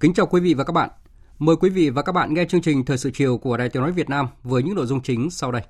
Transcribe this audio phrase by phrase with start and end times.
[0.00, 0.90] Kính chào quý vị và các bạn.
[1.38, 3.82] Mời quý vị và các bạn nghe chương trình Thời sự chiều của Đài Tiếng
[3.82, 5.62] nói Việt Nam với những nội dung chính sau đây.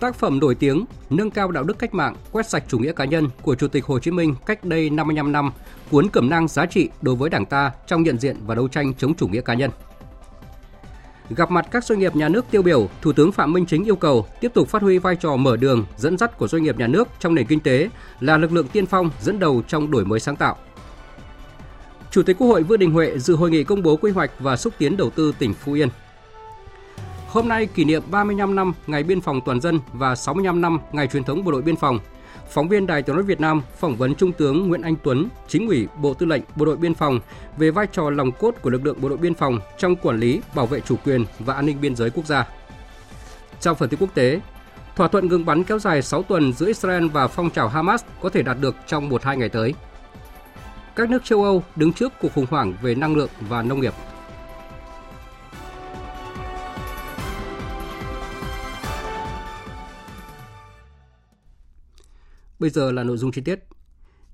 [0.00, 3.04] Tác phẩm nổi tiếng Nâng cao đạo đức cách mạng, quét sạch chủ nghĩa cá
[3.04, 5.52] nhân của Chủ tịch Hồ Chí Minh cách đây 55 năm,
[5.90, 8.94] cuốn cẩm nang giá trị đối với Đảng ta trong nhận diện và đấu tranh
[8.94, 9.70] chống chủ nghĩa cá nhân.
[11.36, 13.96] Gặp mặt các doanh nghiệp nhà nước tiêu biểu, Thủ tướng Phạm Minh Chính yêu
[13.96, 16.86] cầu tiếp tục phát huy vai trò mở đường, dẫn dắt của doanh nghiệp nhà
[16.86, 17.88] nước trong nền kinh tế
[18.20, 20.56] là lực lượng tiên phong dẫn đầu trong đổi mới sáng tạo.
[22.10, 24.56] Chủ tịch Quốc hội Vương Đình Huệ dự hội nghị công bố quy hoạch và
[24.56, 25.88] xúc tiến đầu tư tỉnh Phú Yên.
[27.28, 31.06] Hôm nay kỷ niệm 35 năm Ngày Biên phòng Toàn dân và 65 năm Ngày
[31.06, 31.98] truyền thống Bộ đội Biên phòng.
[32.52, 35.68] Phóng viên Đài Tiếng nói Việt Nam phỏng vấn Trung tướng Nguyễn Anh Tuấn, Chính
[35.68, 37.20] ủy Bộ Tư lệnh Bộ đội Biên phòng
[37.56, 40.40] về vai trò lòng cốt của lực lượng Bộ đội Biên phòng trong quản lý,
[40.54, 42.48] bảo vệ chủ quyền và an ninh biên giới quốc gia.
[43.60, 44.40] Trong phần tin quốc tế,
[44.96, 48.28] thỏa thuận ngừng bắn kéo dài 6 tuần giữa Israel và phong trào Hamas có
[48.28, 49.74] thể đạt được trong 1-2 ngày tới.
[50.96, 53.94] Các nước châu Âu đứng trước cuộc khủng hoảng về năng lượng và nông nghiệp.
[62.62, 63.58] Bây giờ là nội dung chi tiết.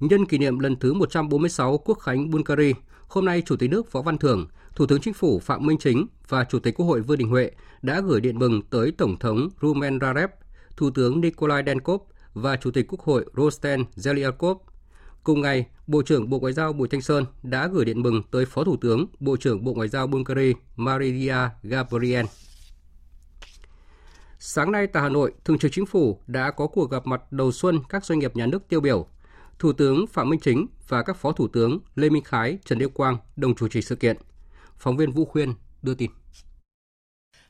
[0.00, 2.72] Nhân kỷ niệm lần thứ 146 Quốc khánh Bulgaria,
[3.09, 6.06] hôm nay Chủ tịch nước Võ Văn Thưởng, Thủ tướng Chính phủ Phạm Minh Chính
[6.28, 7.50] và Chủ tịch Quốc hội Vương Đình Huệ
[7.83, 10.31] đã gửi điện mừng tới Tổng thống Rumen Radev,
[10.77, 12.00] Thủ tướng Nikolai Denkov
[12.34, 14.56] và Chủ tịch Quốc hội Rosten Zeliakov.
[15.22, 18.44] Cùng ngày, Bộ trưởng Bộ Ngoại giao Bùi Thanh Sơn đã gửi điện mừng tới
[18.44, 22.27] Phó Thủ tướng, Bộ trưởng Bộ Ngoại giao Bulgaria Maria Gabriel.
[24.41, 27.53] Sáng nay tại Hà Nội, Thường trực Chính phủ đã có cuộc gặp mặt đầu
[27.53, 29.06] xuân các doanh nghiệp nhà nước tiêu biểu.
[29.59, 32.94] Thủ tướng Phạm Minh Chính và các Phó Thủ tướng Lê Minh Khái, Trần Đức
[32.94, 34.16] Quang đồng chủ trì sự kiện.
[34.76, 36.10] Phóng viên Vũ Khuyên đưa tin.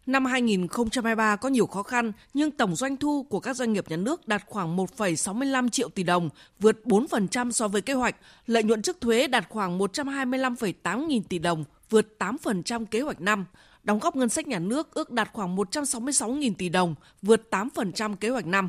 [0.07, 3.97] Năm 2023 có nhiều khó khăn, nhưng tổng doanh thu của các doanh nghiệp nhà
[3.97, 6.29] nước đạt khoảng 1,65 triệu tỷ đồng,
[6.59, 8.17] vượt 4% so với kế hoạch.
[8.47, 13.45] Lợi nhuận trước thuế đạt khoảng 125,8 nghìn tỷ đồng, vượt 8% kế hoạch năm
[13.83, 18.29] đóng góp ngân sách nhà nước ước đạt khoảng 166.000 tỷ đồng, vượt 8% kế
[18.29, 18.69] hoạch năm.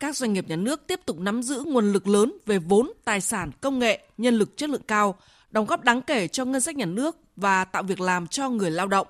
[0.00, 3.20] Các doanh nghiệp nhà nước tiếp tục nắm giữ nguồn lực lớn về vốn, tài
[3.20, 5.14] sản, công nghệ, nhân lực chất lượng cao,
[5.50, 8.70] đóng góp đáng kể cho ngân sách nhà nước và tạo việc làm cho người
[8.70, 9.06] lao động.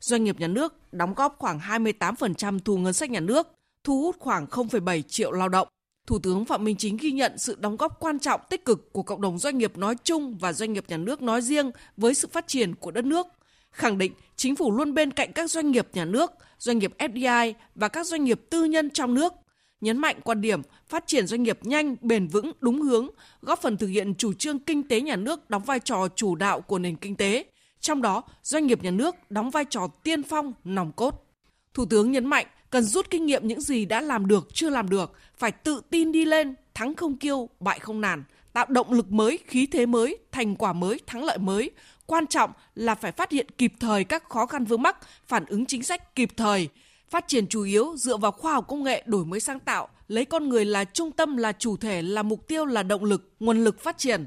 [0.00, 3.48] Doanh nghiệp nhà nước đóng góp khoảng 28% thu ngân sách nhà nước,
[3.84, 5.68] thu hút khoảng 0,7 triệu lao động.
[6.06, 9.02] Thủ tướng Phạm Minh Chính ghi nhận sự đóng góp quan trọng tích cực của
[9.02, 12.28] cộng đồng doanh nghiệp nói chung và doanh nghiệp nhà nước nói riêng với sự
[12.28, 13.26] phát triển của đất nước–
[13.76, 17.52] khẳng định chính phủ luôn bên cạnh các doanh nghiệp nhà nước, doanh nghiệp FDI
[17.74, 19.32] và các doanh nghiệp tư nhân trong nước,
[19.80, 23.08] nhấn mạnh quan điểm phát triển doanh nghiệp nhanh, bền vững, đúng hướng,
[23.42, 26.60] góp phần thực hiện chủ trương kinh tế nhà nước đóng vai trò chủ đạo
[26.60, 27.44] của nền kinh tế,
[27.80, 31.26] trong đó doanh nghiệp nhà nước đóng vai trò tiên phong, nòng cốt.
[31.74, 34.88] Thủ tướng nhấn mạnh cần rút kinh nghiệm những gì đã làm được, chưa làm
[34.88, 38.24] được, phải tự tin đi lên, thắng không kiêu, bại không nản,
[38.56, 41.70] tạo động lực mới, khí thế mới, thành quả mới, thắng lợi mới,
[42.06, 44.96] Quan trọng là phải phát hiện kịp thời các khó khăn vướng mắc,
[45.26, 46.68] phản ứng chính sách kịp thời,
[47.10, 50.24] phát triển chủ yếu dựa vào khoa học công nghệ đổi mới sáng tạo, lấy
[50.24, 53.64] con người là trung tâm là chủ thể là mục tiêu là động lực, nguồn
[53.64, 54.26] lực phát triển.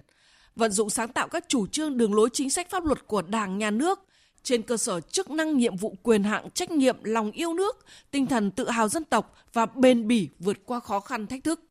[0.56, 3.58] Vận dụng sáng tạo các chủ trương đường lối chính sách pháp luật của Đảng,
[3.58, 4.00] Nhà nước
[4.44, 8.28] trên cơ sở chức năng nhiệm vụ quyền hạn trách nhiệm lòng yêu nước, tinh
[8.28, 11.62] thần tự hào dân tộc và bền bỉ vượt qua khó khăn thách thức.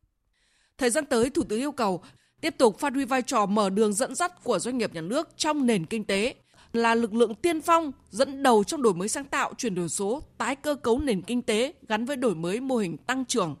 [0.77, 2.03] Thời gian tới, Thủ tướng yêu cầu
[2.41, 5.29] tiếp tục phát huy vai trò mở đường dẫn dắt của doanh nghiệp nhà nước
[5.37, 6.35] trong nền kinh tế,
[6.73, 10.23] là lực lượng tiên phong dẫn đầu trong đổi mới sáng tạo, chuyển đổi số,
[10.37, 13.55] tái cơ cấu nền kinh tế gắn với đổi mới mô hình tăng trưởng,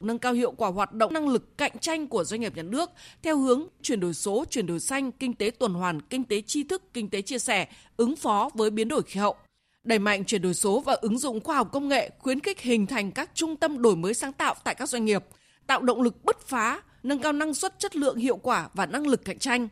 [0.00, 2.90] nâng cao hiệu quả hoạt động năng lực cạnh tranh của doanh nghiệp nhà nước
[3.22, 6.64] theo hướng chuyển đổi số, chuyển đổi xanh, kinh tế tuần hoàn, kinh tế tri
[6.64, 9.36] thức, kinh tế chia sẻ, ứng phó với biến đổi khí hậu.
[9.84, 12.86] Đẩy mạnh chuyển đổi số và ứng dụng khoa học công nghệ, khuyến khích hình
[12.86, 15.24] thành các trung tâm đổi mới sáng tạo tại các doanh nghiệp,
[15.66, 19.06] tạo động lực bứt phá nâng cao năng suất chất lượng hiệu quả và năng
[19.06, 19.68] lực cạnh tranh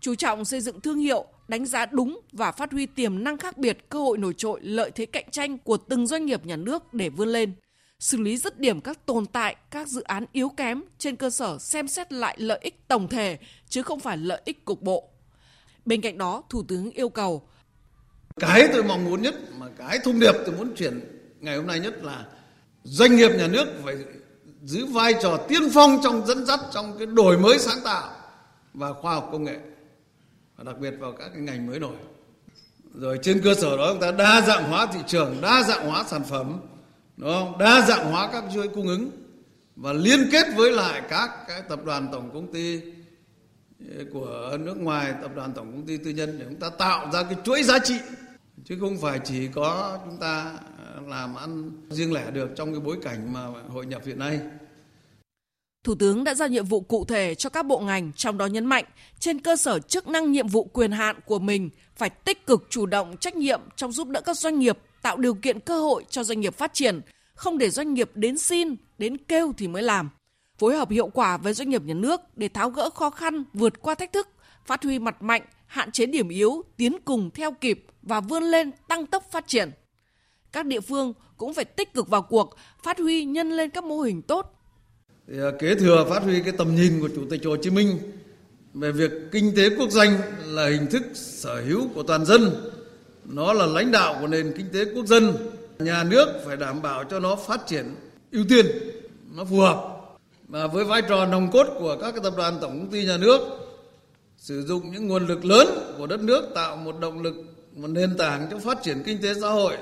[0.00, 3.58] chú trọng xây dựng thương hiệu đánh giá đúng và phát huy tiềm năng khác
[3.58, 6.94] biệt, cơ hội nổi trội, lợi thế cạnh tranh của từng doanh nghiệp nhà nước
[6.94, 7.52] để vươn lên
[7.98, 11.58] xử lý dứt điểm các tồn tại, các dự án yếu kém trên cơ sở
[11.58, 15.08] xem xét lại lợi ích tổng thể chứ không phải lợi ích cục bộ.
[15.84, 17.48] Bên cạnh đó, Thủ tướng yêu cầu
[18.40, 21.00] cái tôi mong muốn nhất mà cái thông điệp tôi muốn chuyển
[21.40, 22.26] ngày hôm nay nhất là
[22.84, 23.94] doanh nghiệp nhà nước phải
[24.66, 28.10] giữ vai trò tiên phong trong dẫn dắt, trong cái đổi mới sáng tạo
[28.74, 29.58] và khoa học công nghệ,
[30.56, 31.96] và đặc biệt vào các cái ngành mới nổi.
[32.94, 36.04] Rồi trên cơ sở đó chúng ta đa dạng hóa thị trường, đa dạng hóa
[36.06, 36.60] sản phẩm,
[37.16, 37.58] đúng không?
[37.58, 39.10] Đa dạng hóa các chuỗi cung ứng
[39.76, 42.80] và liên kết với lại các cái tập đoàn tổng công ty
[43.80, 47.10] ờ, của nước ngoài, tập đoàn tổng công ty tư nhân để chúng ta tạo
[47.12, 47.98] ra cái chuỗi giá trị.
[48.64, 50.52] Chứ không phải chỉ có chúng ta
[51.00, 54.40] làm ăn riêng lẻ được trong cái bối cảnh mà hội nhập hiện nay.
[55.84, 58.66] Thủ tướng đã giao nhiệm vụ cụ thể cho các bộ ngành, trong đó nhấn
[58.66, 58.84] mạnh
[59.18, 62.86] trên cơ sở chức năng nhiệm vụ quyền hạn của mình phải tích cực chủ
[62.86, 66.24] động trách nhiệm trong giúp đỡ các doanh nghiệp tạo điều kiện cơ hội cho
[66.24, 67.00] doanh nghiệp phát triển,
[67.34, 70.10] không để doanh nghiệp đến xin, đến kêu thì mới làm.
[70.58, 73.82] Phối hợp hiệu quả với doanh nghiệp nhà nước để tháo gỡ khó khăn, vượt
[73.82, 74.28] qua thách thức,
[74.66, 78.70] phát huy mặt mạnh, hạn chế điểm yếu, tiến cùng theo kịp và vươn lên
[78.88, 79.70] tăng tốc phát triển.
[80.52, 84.00] Các địa phương cũng phải tích cực vào cuộc, phát huy nhân lên các mô
[84.00, 84.52] hình tốt.
[85.28, 87.98] Thì à, kế thừa phát huy cái tầm nhìn của Chủ tịch Hồ Chí Minh
[88.74, 92.70] về việc kinh tế quốc doanh là hình thức sở hữu của toàn dân,
[93.24, 95.36] nó là lãnh đạo của nền kinh tế quốc dân,
[95.78, 97.94] nhà nước phải đảm bảo cho nó phát triển
[98.32, 98.66] ưu tiên,
[99.36, 99.92] nó phù hợp.
[100.48, 103.16] Và với vai trò nòng cốt của các cái tập đoàn tổng công ty nhà
[103.16, 103.40] nước,
[104.36, 107.34] sử dụng những nguồn lực lớn của đất nước tạo một động lực,
[107.72, 109.76] một nền tảng cho phát triển kinh tế xã hội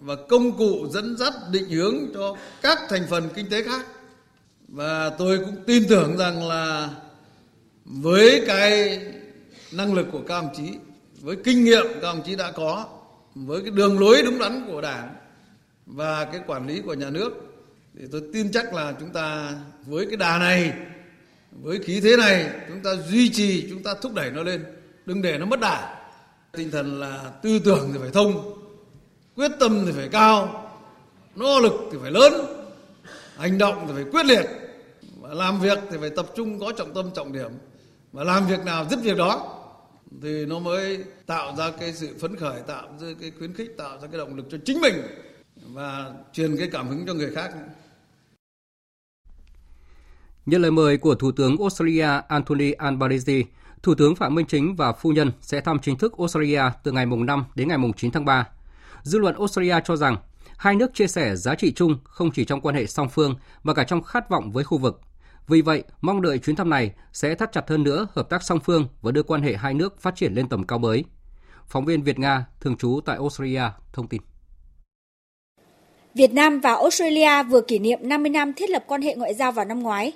[0.00, 3.86] và công cụ dẫn dắt định hướng cho các thành phần kinh tế khác.
[4.68, 6.90] Và tôi cũng tin tưởng rằng là
[7.84, 9.00] với cái
[9.72, 10.72] năng lực của các ông chí,
[11.20, 12.86] với kinh nghiệm các ông chí đã có,
[13.34, 15.14] với cái đường lối đúng đắn của Đảng
[15.86, 17.30] và cái quản lý của nhà nước
[17.98, 19.52] thì tôi tin chắc là chúng ta
[19.86, 20.72] với cái đà này
[21.50, 24.64] với khí thế này chúng ta duy trì chúng ta thúc đẩy nó lên
[25.06, 26.04] đừng để nó mất đà
[26.52, 28.55] tinh thần là tư tưởng thì phải thông
[29.36, 30.62] quyết tâm thì phải cao
[31.34, 32.32] nỗ lực thì phải lớn
[33.36, 34.46] hành động thì phải quyết liệt.
[35.20, 37.50] Và làm việc thì phải tập trung có trọng tâm trọng điểm.
[38.12, 39.62] Và làm việc nào dứt việc đó
[40.22, 43.98] thì nó mới tạo ra cái sự phấn khởi tạo ra cái khuyến khích tạo
[44.00, 44.94] ra cái động lực cho chính mình
[45.56, 47.50] và truyền cái cảm hứng cho người khác.
[50.46, 53.42] Nhận lời mời của Thủ tướng Australia Anthony Albanese,
[53.82, 57.06] Thủ tướng Phạm Minh Chính và phu nhân sẽ thăm chính thức Australia từ ngày
[57.06, 58.48] mùng 5 đến ngày mùng 9 tháng 3.
[59.06, 60.16] Dư luận Australia cho rằng
[60.56, 63.74] hai nước chia sẻ giá trị chung không chỉ trong quan hệ song phương mà
[63.74, 65.00] cả trong khát vọng với khu vực.
[65.48, 68.60] Vì vậy, mong đợi chuyến thăm này sẽ thắt chặt hơn nữa hợp tác song
[68.60, 71.04] phương và đưa quan hệ hai nước phát triển lên tầm cao mới.
[71.66, 73.62] Phóng viên Việt Nga thường trú tại Australia
[73.92, 74.22] thông tin.
[76.14, 79.52] Việt Nam và Australia vừa kỷ niệm 50 năm thiết lập quan hệ ngoại giao
[79.52, 80.12] vào năm ngoái.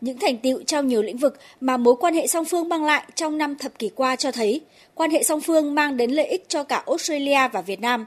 [0.00, 3.04] Những thành tiệu trong nhiều lĩnh vực mà mối quan hệ song phương mang lại
[3.14, 4.60] trong năm thập kỷ qua cho thấy
[4.94, 8.06] quan hệ song phương mang đến lợi ích cho cả Australia và Việt Nam.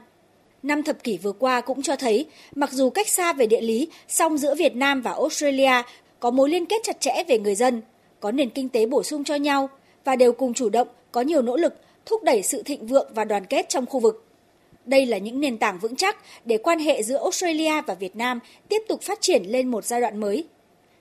[0.62, 3.88] Năm thập kỷ vừa qua cũng cho thấy, mặc dù cách xa về địa lý,
[4.08, 5.82] song giữa Việt Nam và Australia
[6.20, 7.82] có mối liên kết chặt chẽ về người dân,
[8.20, 9.68] có nền kinh tế bổ sung cho nhau
[10.04, 11.74] và đều cùng chủ động có nhiều nỗ lực
[12.06, 14.24] thúc đẩy sự thịnh vượng và đoàn kết trong khu vực.
[14.84, 18.40] Đây là những nền tảng vững chắc để quan hệ giữa Australia và Việt Nam
[18.68, 20.44] tiếp tục phát triển lên một giai đoạn mới.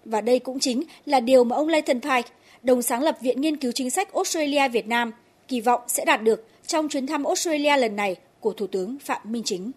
[0.06, 2.30] Và đây cũng chính là điều mà ông Leighton Pike,
[2.64, 5.12] đồng sáng lập Viện Nghiên cứu Chính sách Australia Việt Nam,
[5.48, 9.22] kỳ vọng sẽ đạt được trong chuyến thăm Australia lần này của Thủ tướng Phạm
[9.24, 9.72] Minh Chính.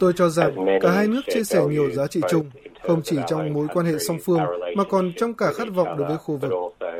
[0.00, 2.50] Tôi cho rằng cả hai nước chia sẻ nhiều giá trị chung,
[2.82, 4.40] không chỉ trong mối quan hệ song phương
[4.76, 6.52] mà còn trong cả khát vọng đối với khu vực.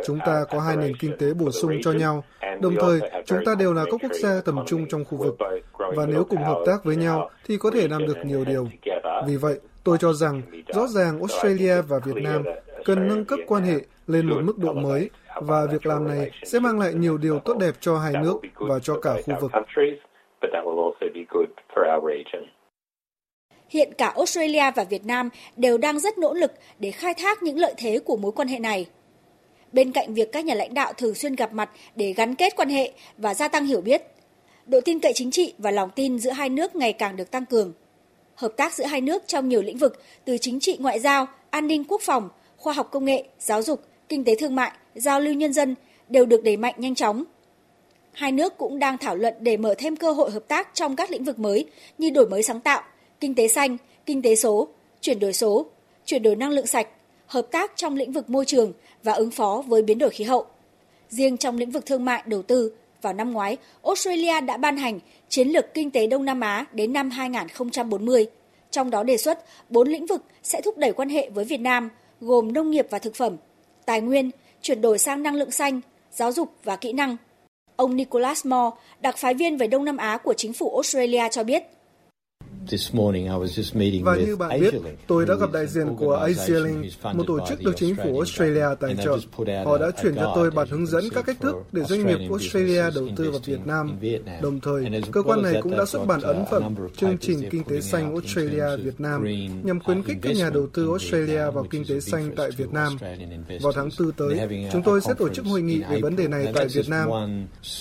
[0.07, 2.25] Chúng ta có hai nền kinh tế bổ sung cho nhau,
[2.61, 5.37] đồng thời chúng ta đều là các quốc gia tầm trung trong khu vực.
[5.97, 8.69] Và nếu cùng hợp tác với nhau thì có thể làm được nhiều điều.
[9.27, 10.43] Vì vậy, tôi cho rằng
[10.75, 12.43] rõ ràng Australia và Việt Nam
[12.85, 15.11] cần nâng cấp quan hệ lên một mức độ mới
[15.43, 18.79] và việc làm này sẽ mang lại nhiều điều tốt đẹp cho hai nước và
[18.83, 19.51] cho cả khu vực.
[23.69, 27.59] Hiện cả Australia và Việt Nam đều đang rất nỗ lực để khai thác những
[27.59, 28.87] lợi thế của mối quan hệ này.
[29.73, 32.69] Bên cạnh việc các nhà lãnh đạo thường xuyên gặp mặt để gắn kết quan
[32.69, 34.03] hệ và gia tăng hiểu biết,
[34.67, 37.47] độ tin cậy chính trị và lòng tin giữa hai nước ngày càng được tăng
[37.47, 37.73] cường.
[38.35, 41.67] Hợp tác giữa hai nước trong nhiều lĩnh vực từ chính trị ngoại giao, an
[41.67, 45.35] ninh quốc phòng, khoa học công nghệ, giáo dục, kinh tế thương mại, giao lưu
[45.35, 45.75] nhân dân
[46.09, 47.25] đều được đẩy mạnh nhanh chóng.
[48.13, 51.11] Hai nước cũng đang thảo luận để mở thêm cơ hội hợp tác trong các
[51.11, 51.67] lĩnh vực mới
[51.99, 52.83] như đổi mới sáng tạo,
[53.21, 54.69] kinh tế xanh, kinh tế số,
[55.01, 55.67] chuyển đổi số,
[56.05, 56.89] chuyển đổi năng lượng sạch,
[57.27, 60.47] hợp tác trong lĩnh vực môi trường và ứng phó với biến đổi khí hậu.
[61.09, 65.01] Riêng trong lĩnh vực thương mại đầu tư, vào năm ngoái, Australia đã ban hành
[65.29, 68.27] chiến lược kinh tế Đông Nam Á đến năm 2040.
[68.71, 71.91] Trong đó đề xuất 4 lĩnh vực sẽ thúc đẩy quan hệ với Việt Nam,
[72.21, 73.37] gồm nông nghiệp và thực phẩm,
[73.87, 74.31] tài nguyên,
[74.63, 77.17] chuyển đổi sang năng lượng xanh, giáo dục và kỹ năng.
[77.77, 81.45] Ông Nicholas Moore, đặc phái viên về Đông Nam Á của chính phủ Australia cho
[81.45, 81.63] biết,
[84.03, 84.75] và như bạn biết,
[85.07, 88.97] tôi đã gặp đại diện của AsiaLink, một tổ chức được chính phủ Australia tài
[89.05, 89.19] trợ.
[89.65, 92.83] Họ đã chuyển cho tôi bản hướng dẫn các cách thức để doanh nghiệp Australia
[92.95, 93.99] đầu tư vào Việt Nam.
[94.43, 97.81] Đồng thời, cơ quan này cũng đã xuất bản ấn phẩm chương trình Kinh tế
[97.81, 99.25] xanh Australia Việt Nam
[99.63, 102.97] nhằm khuyến khích các nhà đầu tư Australia vào kinh tế xanh tại Việt Nam.
[103.63, 104.39] Vào tháng 4 tới,
[104.73, 107.09] chúng tôi sẽ tổ chức hội nghị về vấn đề này tại Việt Nam.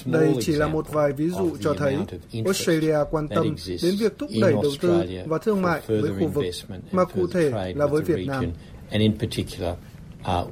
[0.05, 1.97] Đây chỉ là một vài ví dụ cho thấy
[2.45, 6.27] Australia quan tâm đến việc thúc đẩy đầu đầu tư và thương mại với khu
[6.27, 6.45] vực,
[6.91, 8.51] mà cụ thể là với Việt Nam.
[10.21, 10.49] Uh,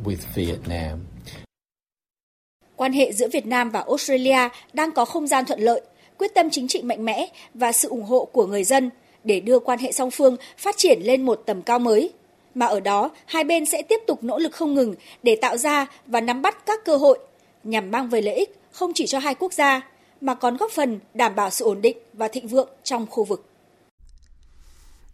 [2.75, 5.81] Quan hệ giữa Việt Nam và Australia đang có không gian thuận lợi,
[6.17, 8.89] quyết tâm chính trị mạnh mẽ và sự ủng hộ của người dân
[9.23, 12.13] để đưa quan hệ song phương phát triển lên một tầm cao mới.
[12.55, 15.87] Mà ở đó, hai bên sẽ tiếp tục nỗ lực không ngừng để tạo ra
[16.07, 17.19] và nắm bắt các cơ hội
[17.63, 19.81] nhằm mang về lợi ích không chỉ cho hai quốc gia,
[20.21, 23.48] mà còn góp phần đảm bảo sự ổn định và thịnh vượng trong khu vực.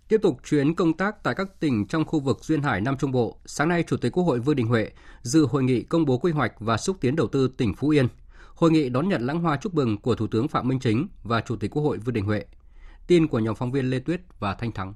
[0.07, 3.11] Tiếp tục chuyến công tác tại các tỉnh trong khu vực Duyên Hải Nam Trung
[3.11, 6.17] Bộ, sáng nay Chủ tịch Quốc hội Vương Đình Huệ dự hội nghị công bố
[6.17, 8.07] quy hoạch và xúc tiến đầu tư tỉnh Phú Yên.
[8.55, 11.41] Hội nghị đón nhận lãng hoa chúc mừng của Thủ tướng Phạm Minh Chính và
[11.41, 12.45] Chủ tịch Quốc hội Vương Đình Huệ.
[13.07, 14.93] Tin của nhóm phóng viên Lê Tuyết và Thanh Thắng.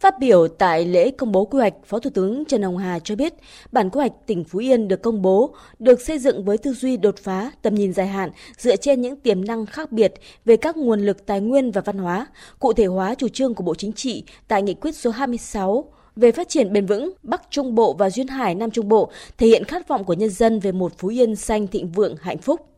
[0.00, 3.16] Phát biểu tại lễ công bố quy hoạch, Phó Thủ tướng Trần Hồng Hà cho
[3.16, 3.34] biết,
[3.72, 6.96] bản quy hoạch tỉnh Phú Yên được công bố, được xây dựng với tư duy
[6.96, 10.14] đột phá, tầm nhìn dài hạn, dựa trên những tiềm năng khác biệt
[10.44, 12.26] về các nguồn lực tài nguyên và văn hóa,
[12.58, 15.84] cụ thể hóa chủ trương của Bộ Chính trị tại nghị quyết số 26
[16.16, 19.46] về phát triển bền vững Bắc Trung Bộ và Duyên Hải Nam Trung Bộ, thể
[19.46, 22.69] hiện khát vọng của nhân dân về một Phú Yên xanh thịnh vượng hạnh phúc.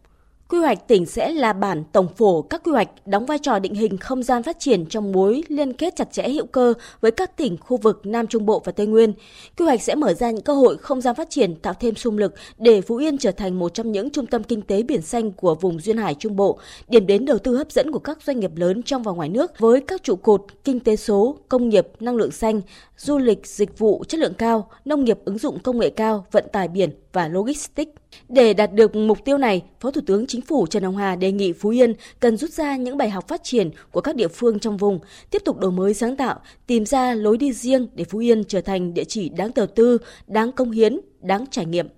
[0.53, 3.75] Quy hoạch tỉnh sẽ là bản tổng phổ các quy hoạch đóng vai trò định
[3.75, 7.37] hình không gian phát triển trong mối liên kết chặt chẽ hữu cơ với các
[7.37, 9.13] tỉnh khu vực Nam Trung Bộ và Tây Nguyên.
[9.59, 12.19] Quy hoạch sẽ mở ra những cơ hội không gian phát triển tạo thêm xung
[12.19, 15.33] lực để Phú Yên trở thành một trong những trung tâm kinh tế biển xanh
[15.33, 18.41] của vùng duyên hải Trung Bộ, điểm đến đầu tư hấp dẫn của các doanh
[18.41, 21.89] nghiệp lớn trong và ngoài nước với các trụ cột kinh tế số, công nghiệp,
[22.01, 22.61] năng lượng xanh,
[22.97, 26.45] du lịch, dịch vụ chất lượng cao, nông nghiệp ứng dụng công nghệ cao, vận
[26.53, 28.02] tải biển và logistics.
[28.29, 31.33] Để đạt được mục tiêu này, Phó Thủ tướng Chính phủ Trần Hồng Hà đề
[31.33, 34.59] nghị Phú Yên cần rút ra những bài học phát triển của các địa phương
[34.59, 34.99] trong vùng,
[35.31, 38.61] tiếp tục đổi mới sáng tạo, tìm ra lối đi riêng để Phú Yên trở
[38.61, 41.89] thành địa chỉ đáng đầu tư, đáng công hiến, đáng trải nghiệm.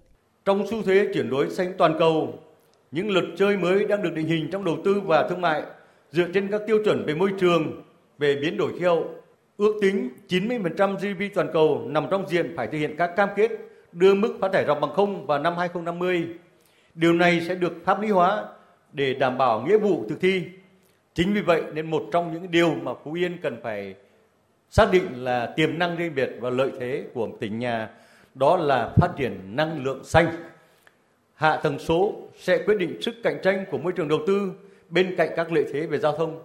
[0.45, 2.35] Trong xu thế chuyển đổi xanh toàn cầu,
[2.91, 5.63] những luật chơi mới đang được định hình trong đầu tư và thương mại
[6.13, 7.83] dựa trên các tiêu chuẩn về môi trường,
[8.19, 9.05] về biến đổi khí hậu.
[9.57, 13.51] Ước tính 90% GDP toàn cầu nằm trong diện phải thực hiện các cam kết
[13.95, 16.27] đưa mức phát thải ròng bằng không vào năm 2050.
[16.95, 18.45] Điều này sẽ được pháp lý hóa
[18.93, 20.45] để đảm bảo nghĩa vụ thực thi.
[21.15, 23.95] Chính vì vậy nên một trong những điều mà Phú Yên cần phải
[24.71, 27.91] xác định là tiềm năng riêng biệt và lợi thế của tỉnh nhà,
[28.35, 30.27] đó là phát triển năng lượng xanh.
[31.35, 34.53] Hạ tầng số sẽ quyết định sức cạnh tranh của môi trường đầu tư
[34.89, 36.43] bên cạnh các lợi thế về giao thông.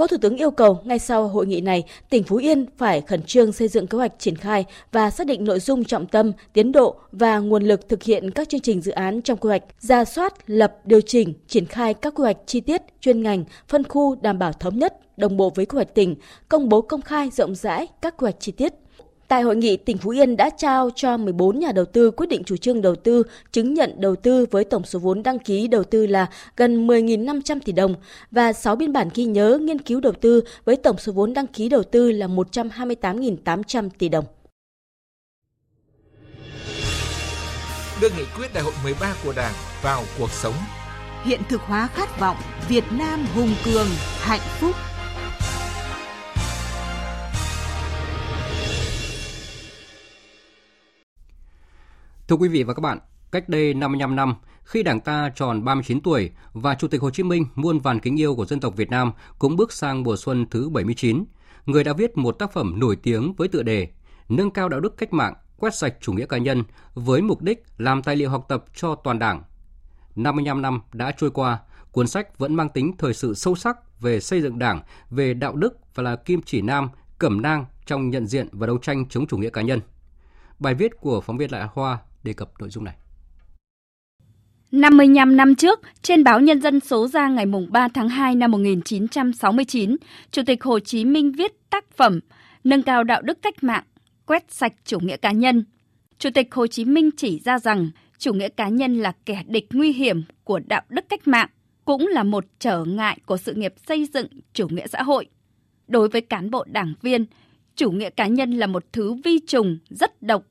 [0.00, 3.22] Phó Thủ tướng yêu cầu ngay sau hội nghị này, tỉnh Phú Yên phải khẩn
[3.22, 6.72] trương xây dựng kế hoạch triển khai và xác định nội dung trọng tâm, tiến
[6.72, 10.04] độ và nguồn lực thực hiện các chương trình dự án trong quy hoạch, ra
[10.04, 14.14] soát, lập, điều chỉnh, triển khai các quy hoạch chi tiết, chuyên ngành, phân khu
[14.14, 16.14] đảm bảo thống nhất, đồng bộ với quy hoạch tỉnh,
[16.48, 18.72] công bố công khai rộng rãi các quy hoạch chi tiết.
[19.30, 22.44] Tại hội nghị, tỉnh Phú Yên đã trao cho 14 nhà đầu tư quyết định
[22.44, 23.22] chủ trương đầu tư,
[23.52, 27.58] chứng nhận đầu tư với tổng số vốn đăng ký đầu tư là gần 10.500
[27.64, 27.94] tỷ đồng
[28.30, 31.46] và 6 biên bản ghi nhớ nghiên cứu đầu tư với tổng số vốn đăng
[31.46, 34.24] ký đầu tư là 128.800 tỷ đồng.
[38.00, 40.54] Đưa nghị quyết đại hội 13 của Đảng vào cuộc sống.
[41.24, 42.36] Hiện thực hóa khát vọng
[42.68, 43.88] Việt Nam hùng cường,
[44.20, 44.76] hạnh phúc
[52.30, 52.98] Thưa quý vị và các bạn,
[53.32, 54.34] cách đây 55 năm,
[54.64, 58.20] khi Đảng ta tròn 39 tuổi và Chủ tịch Hồ Chí Minh muôn vàn kính
[58.20, 61.24] yêu của dân tộc Việt Nam cũng bước sang mùa xuân thứ 79,
[61.66, 63.88] người đã viết một tác phẩm nổi tiếng với tựa đề
[64.28, 66.62] Nâng cao đạo đức cách mạng, quét sạch chủ nghĩa cá nhân
[66.94, 69.42] với mục đích làm tài liệu học tập cho toàn Đảng.
[70.16, 71.58] 55 năm đã trôi qua,
[71.92, 75.56] cuốn sách vẫn mang tính thời sự sâu sắc về xây dựng Đảng, về đạo
[75.56, 79.26] đức và là kim chỉ nam, cẩm nang trong nhận diện và đấu tranh chống
[79.26, 79.80] chủ nghĩa cá nhân.
[80.58, 82.94] Bài viết của phóng viên Lại Hoa đề cập nội dung này.
[84.72, 89.96] 55 năm trước, trên báo Nhân dân số ra ngày 3 tháng 2 năm 1969,
[90.30, 92.20] Chủ tịch Hồ Chí Minh viết tác phẩm
[92.64, 93.84] Nâng cao đạo đức cách mạng,
[94.26, 95.64] quét sạch chủ nghĩa cá nhân.
[96.18, 99.66] Chủ tịch Hồ Chí Minh chỉ ra rằng chủ nghĩa cá nhân là kẻ địch
[99.72, 101.48] nguy hiểm của đạo đức cách mạng,
[101.84, 105.26] cũng là một trở ngại của sự nghiệp xây dựng chủ nghĩa xã hội.
[105.88, 107.26] Đối với cán bộ đảng viên,
[107.76, 110.44] chủ nghĩa cá nhân là một thứ vi trùng rất độc,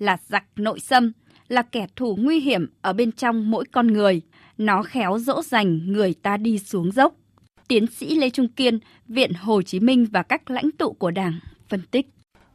[0.00, 1.12] là giặc nội xâm,
[1.48, 4.20] là kẻ thù nguy hiểm ở bên trong mỗi con người.
[4.58, 7.14] Nó khéo dỗ dành người ta đi xuống dốc.
[7.68, 8.78] Tiến sĩ Lê Trung Kiên,
[9.08, 11.38] Viện Hồ Chí Minh và các lãnh tụ của Đảng
[11.68, 12.06] phân tích.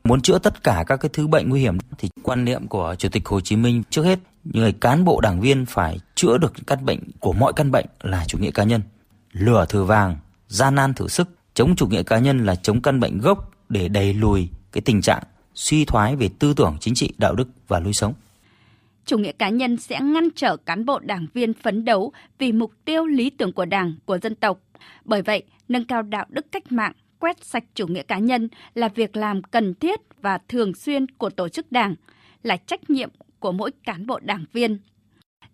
[0.03, 3.09] Muốn chữa tất cả các cái thứ bệnh nguy hiểm thì quan niệm của Chủ
[3.09, 6.85] tịch Hồ Chí Minh trước hết người cán bộ đảng viên phải chữa được căn
[6.85, 8.81] bệnh của mọi căn bệnh là chủ nghĩa cá nhân.
[9.31, 12.99] Lửa thử vàng, gian nan thử sức, chống chủ nghĩa cá nhân là chống căn
[12.99, 15.23] bệnh gốc để đẩy lùi cái tình trạng
[15.55, 18.13] suy thoái về tư tưởng chính trị, đạo đức và lối sống.
[19.05, 22.71] Chủ nghĩa cá nhân sẽ ngăn trở cán bộ đảng viên phấn đấu vì mục
[22.85, 24.59] tiêu lý tưởng của Đảng, của dân tộc.
[25.05, 28.89] Bởi vậy, nâng cao đạo đức cách mạng, quét sạch chủ nghĩa cá nhân là
[28.89, 31.95] việc làm cần thiết và thường xuyên của tổ chức Đảng,
[32.43, 33.09] là trách nhiệm
[33.39, 34.79] của mỗi cán bộ đảng viên.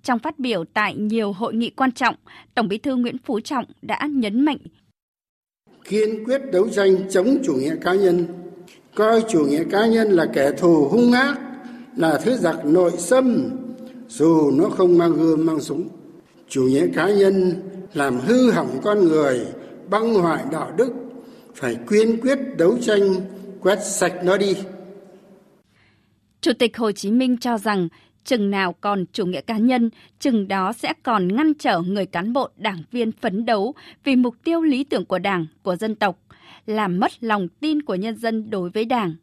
[0.04, 2.16] Trong phát biểu tại nhiều hội nghị quan trọng,
[2.56, 4.58] Tổng Bí thư Nguyễn Phú Trọng đã nhấn mạnh
[5.86, 8.26] kiên quyết đấu tranh chống chủ nghĩa cá nhân,
[8.96, 11.40] coi chủ nghĩa cá nhân là kẻ thù hung ác,
[11.96, 13.50] là thứ giặc nội xâm,
[14.08, 15.90] dù nó không mang gươm mang súng.
[16.50, 17.54] Chủ nghĩa cá nhân
[17.94, 19.46] làm hư hỏng con người,
[19.90, 20.94] băng hoại đạo đức,
[21.56, 23.02] phải kiên quyết đấu tranh
[23.62, 24.56] quét sạch nó đi.
[26.42, 27.88] Chủ tịch Hồ Chí Minh cho rằng
[28.24, 32.34] chừng nào còn chủ nghĩa cá nhân, chừng đó sẽ còn ngăn trở người cán
[32.34, 36.18] bộ đảng viên phấn đấu vì mục tiêu lý tưởng của Đảng, của dân tộc,
[36.66, 39.16] làm mất lòng tin của nhân dân đối với Đảng.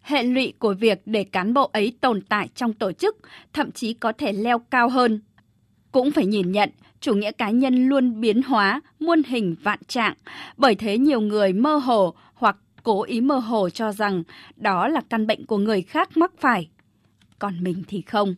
[0.00, 3.16] Hệ lụy của việc để cán bộ ấy tồn tại trong tổ chức
[3.52, 5.20] thậm chí có thể leo cao hơn.
[5.92, 6.70] Cũng phải nhìn nhận,
[7.00, 10.14] chủ nghĩa cá nhân luôn biến hóa, muôn hình vạn trạng,
[10.56, 14.22] bởi thế nhiều người mơ hồ hoặc cố ý mơ hồ cho rằng
[14.56, 16.68] đó là căn bệnh của người khác mắc phải
[17.38, 18.34] còn mình thì không.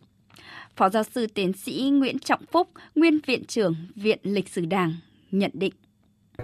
[0.76, 4.94] Phó giáo sư tiến sĩ Nguyễn Trọng Phúc, nguyên viện trưởng Viện Lịch sử Đảng,
[5.30, 5.72] nhận định.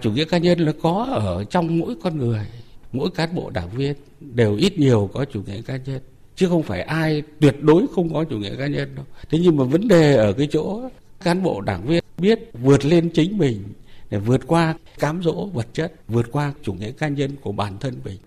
[0.01, 2.45] Chủ nghĩa cá nhân là có ở trong mỗi con người,
[2.91, 6.01] mỗi cán bộ đảng viên đều ít nhiều có chủ nghĩa cá nhân.
[6.35, 9.05] Chứ không phải ai tuyệt đối không có chủ nghĩa cá nhân đâu.
[9.29, 10.89] Thế nhưng mà vấn đề ở cái chỗ
[11.23, 13.63] cán bộ đảng viên biết vượt lên chính mình
[14.09, 17.77] để vượt qua cám dỗ vật chất, vượt qua chủ nghĩa cá nhân của bản
[17.79, 18.17] thân mình.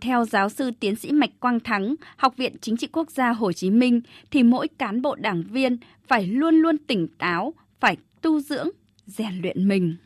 [0.00, 3.52] Theo giáo sư tiến sĩ Mạch Quang Thắng, Học viện Chính trị Quốc gia Hồ
[3.52, 4.00] Chí Minh,
[4.30, 5.76] thì mỗi cán bộ đảng viên
[6.08, 8.68] phải luôn luôn tỉnh táo, phải tu dưỡng,
[9.06, 9.96] rèn luyện mình.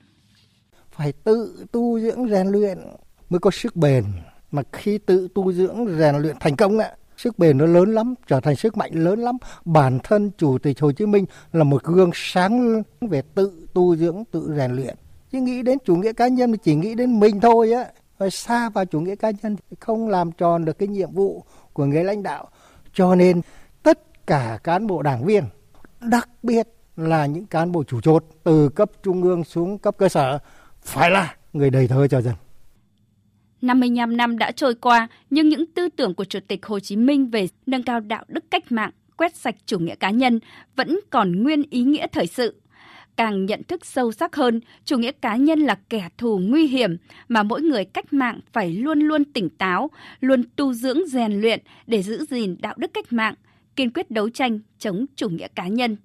[0.92, 2.78] Phải tự tu dưỡng rèn luyện
[3.30, 4.04] mới có sức bền.
[4.50, 8.14] Mà khi tự tu dưỡng rèn luyện thành công ạ, sức bền nó lớn lắm,
[8.26, 9.36] trở thành sức mạnh lớn lắm.
[9.64, 14.24] Bản thân Chủ tịch Hồ Chí Minh là một gương sáng về tự tu dưỡng,
[14.30, 14.96] tự rèn luyện.
[15.32, 17.84] Chứ nghĩ đến chủ nghĩa cá nhân chỉ nghĩ đến mình thôi á
[18.22, 21.84] rồi xa vào chủ nghĩa cá nhân không làm tròn được cái nhiệm vụ của
[21.84, 22.48] người lãnh đạo
[22.94, 23.40] cho nên
[23.82, 25.44] tất cả cán bộ đảng viên
[26.00, 30.08] đặc biệt là những cán bộ chủ chốt từ cấp trung ương xuống cấp cơ
[30.08, 30.38] sở
[30.82, 31.34] phải là.
[31.52, 32.34] Người đầy thơ cho dân
[33.62, 37.30] 55 năm đã trôi qua, nhưng những tư tưởng của Chủ tịch Hồ Chí Minh
[37.30, 40.40] về nâng cao đạo đức cách mạng, quét sạch chủ nghĩa cá nhân
[40.76, 42.62] vẫn còn nguyên ý nghĩa thời sự.
[43.16, 46.96] Càng nhận thức sâu sắc hơn chủ nghĩa cá nhân là kẻ thù nguy hiểm
[47.28, 49.90] mà mỗi người cách mạng phải luôn luôn tỉnh táo,
[50.20, 53.34] luôn tu dưỡng rèn luyện để giữ gìn đạo đức cách mạng,
[53.76, 55.96] kiên quyết đấu tranh chống chủ nghĩa cá nhân.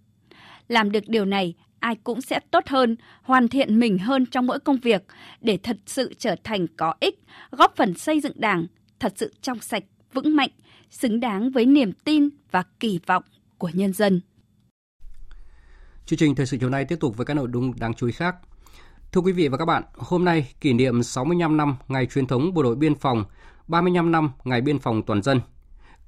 [0.68, 4.60] Làm được điều này, ai cũng sẽ tốt hơn, hoàn thiện mình hơn trong mỗi
[4.60, 5.04] công việc
[5.42, 7.20] để thật sự trở thành có ích,
[7.52, 8.66] góp phần xây dựng Đảng
[9.00, 10.50] thật sự trong sạch, vững mạnh,
[10.90, 13.24] xứng đáng với niềm tin và kỳ vọng
[13.58, 14.22] của nhân dân.
[16.06, 18.14] Chương trình thời sự chiều nay tiếp tục với các nội dung đáng chú ý
[18.14, 18.36] khác.
[19.12, 22.54] Thưa quý vị và các bạn, hôm nay kỷ niệm 65 năm ngày truyền thống
[22.54, 23.24] Bộ đội Biên phòng,
[23.68, 25.42] 35 năm ngày biên phòng toàn dân.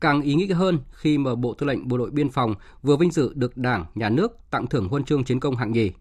[0.01, 3.11] Càng ý nghĩa hơn khi mà Bộ Tư lệnh Bộ đội Biên phòng vừa vinh
[3.11, 5.91] dự được Đảng, Nhà nước tặng thưởng huân chương chiến công hạng nhì.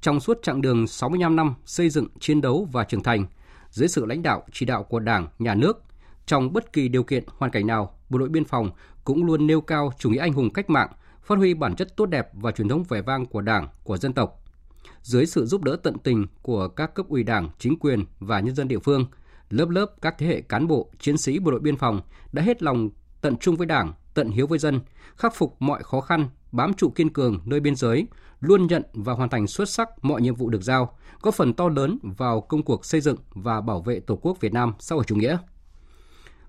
[0.00, 3.26] Trong suốt chặng đường 65 năm xây dựng, chiến đấu và trưởng thành,
[3.70, 5.82] dưới sự lãnh đạo, chỉ đạo của Đảng, Nhà nước,
[6.26, 8.70] trong bất kỳ điều kiện, hoàn cảnh nào, Bộ đội Biên phòng
[9.04, 10.88] cũng luôn nêu cao chủ nghĩa anh hùng cách mạng,
[11.22, 14.12] phát huy bản chất tốt đẹp và truyền thống vẻ vang của Đảng, của dân
[14.12, 14.44] tộc.
[15.02, 18.54] Dưới sự giúp đỡ tận tình của các cấp ủy Đảng, chính quyền và nhân
[18.54, 19.06] dân địa phương,
[19.50, 22.00] lớp lớp các thế hệ cán bộ, chiến sĩ bộ đội biên phòng
[22.32, 24.80] đã hết lòng tận trung với Đảng, tận hiếu với dân,
[25.16, 28.06] khắc phục mọi khó khăn, bám trụ kiên cường nơi biên giới,
[28.40, 31.68] luôn nhận và hoàn thành xuất sắc mọi nhiệm vụ được giao, góp phần to
[31.68, 35.04] lớn vào công cuộc xây dựng và bảo vệ Tổ quốc Việt Nam xã hội
[35.06, 35.38] chủ nghĩa.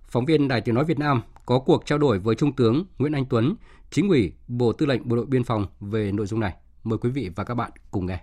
[0.03, 3.13] Phóng viên Đài Tiếng Nói Việt Nam có cuộc trao đổi với Trung tướng Nguyễn
[3.13, 3.55] Anh Tuấn,
[3.91, 6.53] Chính ủy Bộ Tư lệnh Bộ đội Biên phòng về nội dung này.
[6.83, 8.19] Mời quý vị và các bạn cùng nghe.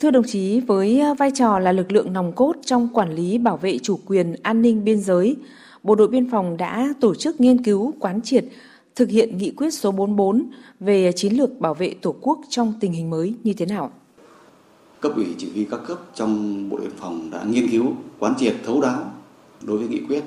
[0.00, 3.56] Thưa đồng chí, với vai trò là lực lượng nòng cốt trong quản lý bảo
[3.56, 5.36] vệ chủ quyền an ninh biên giới,
[5.82, 8.44] Bộ đội Biên phòng đã tổ chức nghiên cứu quán triệt
[8.96, 12.92] thực hiện nghị quyết số 44 về chiến lược bảo vệ Tổ quốc trong tình
[12.92, 13.90] hình mới như thế nào?
[15.00, 17.86] Cấp ủy chỉ huy các cấp trong Bộ đội biên phòng đã nghiên cứu,
[18.18, 19.12] quán triệt thấu đáo
[19.62, 20.24] đối với nghị quyết.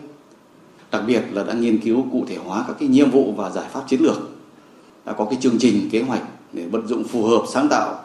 [0.91, 3.69] Đặc biệt là đã nghiên cứu cụ thể hóa các cái nhiệm vụ và giải
[3.71, 4.17] pháp chiến lược.
[5.05, 7.99] Đã có cái chương trình, kế hoạch để vận dụng phù hợp, sáng tạo,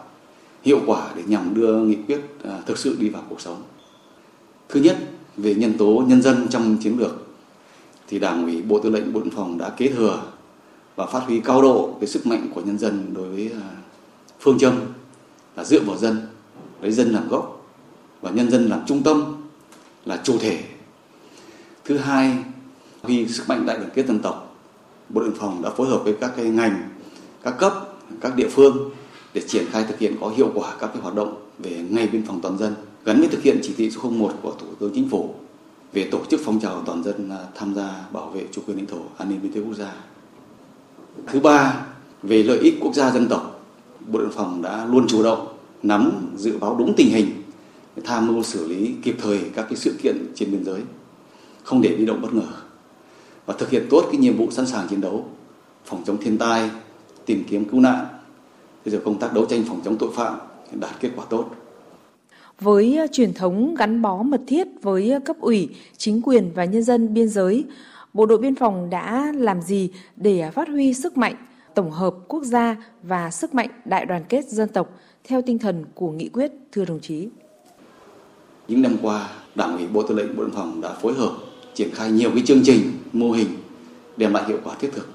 [0.63, 3.63] hiệu quả để nhằm đưa nghị quyết à, thực sự đi vào cuộc sống.
[4.69, 4.97] Thứ nhất,
[5.37, 7.28] về nhân tố nhân dân trong chiến lược
[8.09, 10.23] thì Đảng ủy Bộ Tư lệnh Bộ Đội phòng đã kế thừa
[10.97, 13.69] và phát huy cao độ cái sức mạnh của nhân dân đối với à,
[14.41, 14.81] phương châm
[15.57, 16.27] là dựa vào dân,
[16.81, 17.67] lấy dân làm gốc
[18.21, 19.47] và nhân dân làm trung tâm
[20.05, 20.65] là chủ thể.
[21.85, 22.37] Thứ hai,
[23.03, 24.57] huy sức mạnh đại đoàn kết dân tộc,
[25.09, 26.89] Bộ đội phòng đã phối hợp với các cái ngành,
[27.43, 27.73] các cấp,
[28.21, 28.91] các địa phương
[29.35, 32.23] để triển khai thực hiện có hiệu quả các cái hoạt động về ngày biên
[32.27, 35.09] phòng toàn dân gắn với thực hiện chỉ thị số 01 của Thủ tướng Chính
[35.11, 35.35] phủ
[35.99, 38.87] về tổ chức phong trào toàn dân à, tham gia bảo vệ chủ quyền lãnh
[38.87, 39.93] thổ, an ninh biên giới quốc gia.
[41.27, 41.87] Thứ ba,
[42.23, 43.61] về lợi ích quốc gia dân tộc,
[44.07, 47.43] Bộ Đội phòng đã luôn chủ động nắm dự báo đúng tình hình,
[48.05, 50.81] tham mưu xử lý kịp thời các cái sự kiện trên biên giới,
[51.63, 52.49] không để bị động bất ngờ
[53.47, 55.29] và thực hiện tốt cái nhiệm vụ sẵn sàng chiến đấu,
[55.85, 56.71] phòng chống thiên tai,
[57.27, 58.07] tìm kiếm cứu nạn,
[58.85, 60.39] rồi công tác đấu tranh phòng chống tội phạm
[60.73, 61.51] đạt kết quả tốt
[62.61, 66.65] với ờ, truyền thống gắn bó mật thiết với ờ, cấp ủy, chính quyền và
[66.65, 67.65] nhân dân biên giới,
[68.15, 71.35] Bộ đội Biên phòng đã làm gì để ờ, phát huy sức mạnh
[71.75, 75.85] tổng hợp quốc gia và sức mạnh đại đoàn kết dân tộc theo tinh thần
[75.95, 77.29] của nghị quyết, thưa đồng chí?
[78.69, 81.33] Những năm qua, Đảng ủy Bộ Tư lệnh Bộ Đội Biên phòng đã phối hợp
[81.75, 82.81] triển khai nhiều cái chương trình,
[83.13, 83.49] mô hình
[84.17, 85.09] đem lại hiệu quả thiết thực.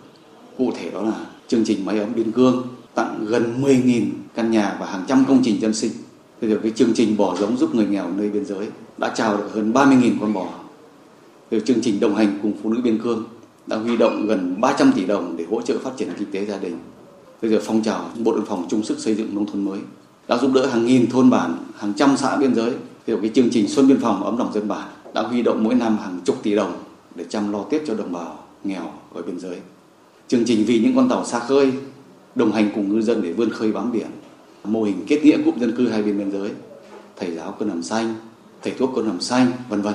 [0.57, 4.77] Cụ thể đó là chương trình máy ấm biên cương tặng gần 10.000 căn nhà
[4.79, 5.91] và hàng trăm công trình dân sinh
[6.43, 9.37] Thế rồi cái chương trình bò giống giúp người nghèo nơi biên giới đã trao
[9.37, 10.47] được hơn 30.000 con bò.
[11.51, 13.23] Rồi chương trình đồng hành cùng phụ nữ biên cương
[13.67, 16.57] đã huy động gần 300 tỷ đồng để hỗ trợ phát triển kinh tế gia
[16.57, 16.77] đình.
[17.41, 19.79] Bây giờ phong trào bộ đội phòng chung sức xây dựng nông thôn mới
[20.27, 22.71] đã giúp đỡ hàng nghìn thôn bản, hàng trăm xã biên giới.
[23.07, 25.75] Rồi cái chương trình Xuân biên phòng ấm lòng dân bản đã huy động mỗi
[25.75, 26.73] năm hàng chục tỷ đồng
[27.15, 29.57] để chăm lo Tết cho đồng bào nghèo ở biên giới.
[30.27, 31.71] Chương trình vì những con tàu xa khơi
[32.35, 34.07] đồng hành cùng ngư dân để vươn khơi bám biển
[34.63, 36.51] mô hình kết nghĩa cụm dân cư hai bên biên giới,
[37.15, 38.15] thầy giáo quân hàm xanh,
[38.61, 39.93] thầy thuốc quân hàm xanh, vân vân.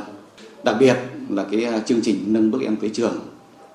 [0.64, 0.96] Đặc biệt
[1.28, 3.18] là cái à, chương trình nâng bước em tới trường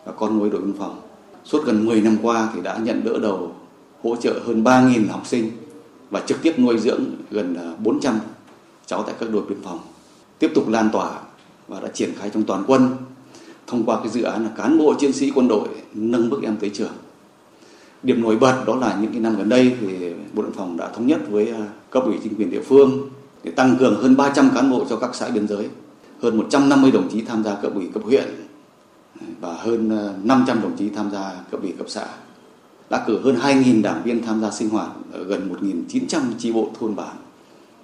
[0.05, 1.01] và con nuôi đội biên phòng.
[1.45, 3.55] Suốt gần 10 năm qua thì đã nhận đỡ đầu
[4.03, 5.51] hỗ trợ hơn 3.000 học sinh
[6.09, 8.19] và trực tiếp nuôi dưỡng gần à, 400
[8.85, 9.79] cháu tại các đội biên phòng.
[10.39, 11.19] Tiếp tục lan tỏa
[11.67, 12.89] và đã triển khai trong toàn quân
[13.67, 16.57] thông qua cái dự án là cán bộ chiến sĩ quân đội nâng bước em
[16.57, 16.91] tới trường.
[18.03, 20.89] Điểm nổi bật đó là những cái năm gần đây thì Bộ đội phòng đã
[20.89, 23.09] thống nhất với à, cấp ủy chính quyền địa phương
[23.43, 25.69] để tăng cường hơn 300 cán bộ cho các xã biên giới,
[26.21, 28.23] hơn 150 đồng chí tham gia cấp ủy cấp huyện
[29.41, 32.07] và hơn à, 500 đồng chí tham gia cấp ủy cấp xã.
[32.89, 36.69] Đã cử hơn 2.000 đảng viên tham gia sinh hoạt ở gần 1.900 tri bộ
[36.79, 37.15] thôn bản.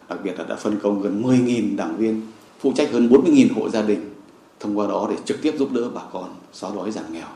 [0.09, 2.21] Đặc biệt là đã phân công gần 10.000 đảng viên
[2.59, 4.13] phụ trách hơn 40.000 hộ gia đình
[4.59, 7.27] thông qua đó để trực tiếp giúp đỡ bà con xóa đói giảm nghèo.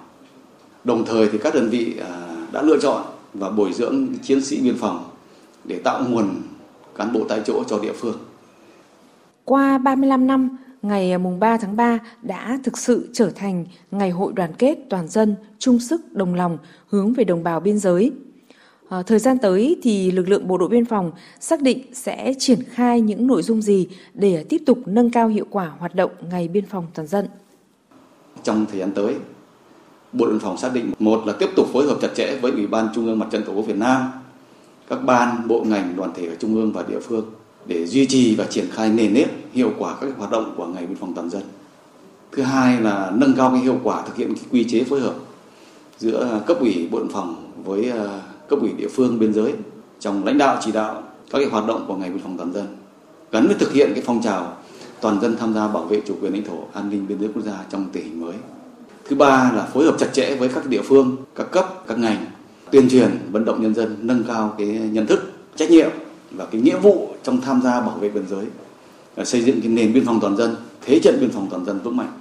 [0.84, 3.02] Đồng thời thì các đơn vị à, đã lựa chọn
[3.34, 5.10] và bồi dưỡng chiến sĩ biên phòng
[5.64, 6.42] để tạo nguồn
[6.96, 8.18] cán bộ tại chỗ cho địa phương.
[9.46, 14.34] Qua 35 năm, ngày mùng 3 tháng 3 đã thực sự trở thành ngày hội
[14.34, 18.12] đoàn kết toàn dân, chung sức đồng lòng hướng về đồng bào biên giới.
[18.90, 22.60] À, thời gian tới thì lực lượng bộ đội biên phòng xác định sẽ triển
[22.64, 26.48] khai những nội dung gì để tiếp tục nâng cao hiệu quả hoạt động ngày
[26.48, 27.28] biên phòng toàn dân.
[28.44, 29.16] Trong thời gian tới,
[30.14, 32.68] Bộ đội phòng xác định một là tiếp tục phối hợp chặt chẽ với Ủy
[32.68, 34.02] ban Trung ương Mặt trận Tổ quốc Việt Nam,
[34.90, 37.26] các ban, bộ ngành, đoàn thể ở trung ương và địa phương
[37.66, 40.86] để duy trì và triển khai nền nếp hiệu quả các hoạt động của ngày
[40.86, 41.42] biên phòng toàn dân.
[42.32, 45.14] Thứ hai là nâng cao cái hiệu quả thực hiện cái quy chế phối hợp
[45.98, 49.54] giữa cấp ủy bộ đội phòng với ờ, cấp ủy địa phương biên giới
[50.00, 52.66] trong lãnh đạo chỉ đạo các cái hoạt động của ngày biên phòng toàn dân
[53.32, 54.58] gắn với thực hiện cái phong trào
[55.02, 57.44] toàn dân tham gia bảo vệ chủ quyền lãnh thổ an ninh biên giới quốc
[57.46, 58.34] gia trong tình hình mới
[59.10, 62.26] Thứ ba là phối hợp chặt chẽ với các địa phương, các cấp, các ngành
[62.72, 65.90] tuyên truyền vận động nhân dân nâng cao cái nhận thức, trách nhiệm
[66.32, 68.46] và cái nghĩa vụ trong tham gia bảo vệ biên giới
[69.26, 71.98] xây dựng cái nền biên phòng toàn dân, thế trận biên phòng toàn dân vững
[71.98, 72.20] mạnh.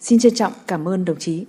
[0.00, 1.44] Xin trân trọng cảm ơn đồng chí.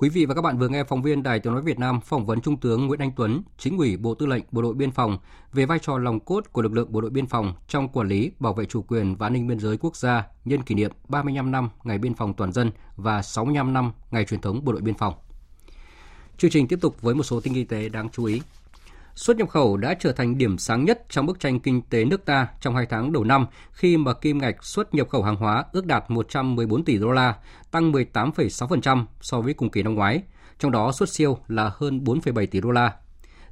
[0.00, 2.26] Quý vị và các bạn vừa nghe phóng viên Đài Tiếng nói Việt Nam phỏng
[2.26, 5.18] vấn Trung tướng Nguyễn Anh Tuấn, Chính ủy Bộ Tư lệnh Bộ đội Biên phòng
[5.52, 8.30] về vai trò lòng cốt của lực lượng Bộ đội Biên phòng trong quản lý,
[8.38, 11.50] bảo vệ chủ quyền và an ninh biên giới quốc gia nhân kỷ niệm 35
[11.50, 14.94] năm Ngày Biên phòng toàn dân và 65 năm Ngày truyền thống Bộ đội Biên
[14.94, 15.14] phòng.
[16.38, 18.40] Chương trình tiếp tục với một số tin kinh tế đáng chú ý.
[19.14, 22.24] Xuất nhập khẩu đã trở thành điểm sáng nhất trong bức tranh kinh tế nước
[22.24, 25.64] ta trong hai tháng đầu năm khi mà kim ngạch xuất nhập khẩu hàng hóa
[25.72, 27.34] ước đạt 114 tỷ đô la,
[27.70, 30.22] tăng 18,6% so với cùng kỳ năm ngoái.
[30.58, 32.92] trong đó xuất siêu là hơn 4,7 tỷ đô la.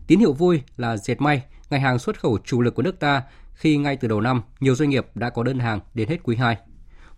[0.06, 3.22] Tín hiệu vui là dệt may, ngành hàng xuất khẩu chủ lực của nước ta
[3.54, 6.36] khi ngay từ đầu năm nhiều doanh nghiệp đã có đơn hàng đến hết quý
[6.36, 6.56] 2.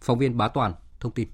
[0.00, 1.28] Phóng viên Bá Toàn thông tin.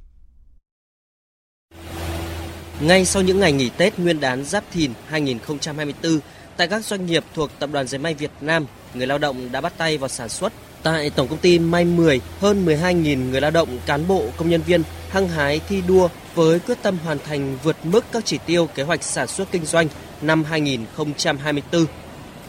[2.80, 6.20] Ngay sau những ngày nghỉ Tết Nguyên đán Giáp Thìn 2024,
[6.56, 9.60] tại các doanh nghiệp thuộc Tập đoàn Dệt may Việt Nam, người lao động đã
[9.60, 10.52] bắt tay vào sản xuất.
[10.82, 14.62] Tại Tổng công ty May 10, hơn 12.000 người lao động, cán bộ, công nhân
[14.66, 18.68] viên hăng hái thi đua với quyết tâm hoàn thành vượt mức các chỉ tiêu
[18.74, 19.88] kế hoạch sản xuất kinh doanh
[20.22, 21.86] năm 2024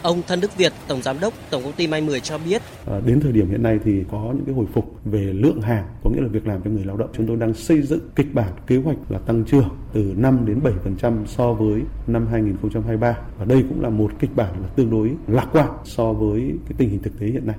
[0.02, 2.62] Ông Thân Đức Việt, Tổng Giám đốc Tổng công ty May 10 cho biết.
[2.86, 5.86] À, đến thời điểm hiện nay thì có những cái hồi phục về lượng hàng,
[6.04, 7.10] có nghĩa là việc làm cho người lao động.
[7.18, 10.60] Chúng tôi đang xây dựng kịch bản kế hoạch là tăng trưởng từ 5 đến
[11.00, 13.18] 7% so với năm 2023.
[13.38, 16.74] Và đây cũng là một kịch bản là tương đối lạc quan so với cái
[16.78, 17.56] tình hình thực tế hiện nay.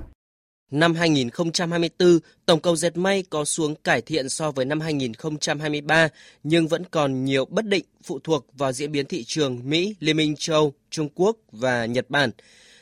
[0.71, 6.09] Năm 2024, tổng cầu dệt may có xuống cải thiện so với năm 2023,
[6.43, 10.17] nhưng vẫn còn nhiều bất định phụ thuộc vào diễn biến thị trường Mỹ, Liên
[10.17, 12.31] minh châu, Trung Quốc và Nhật Bản.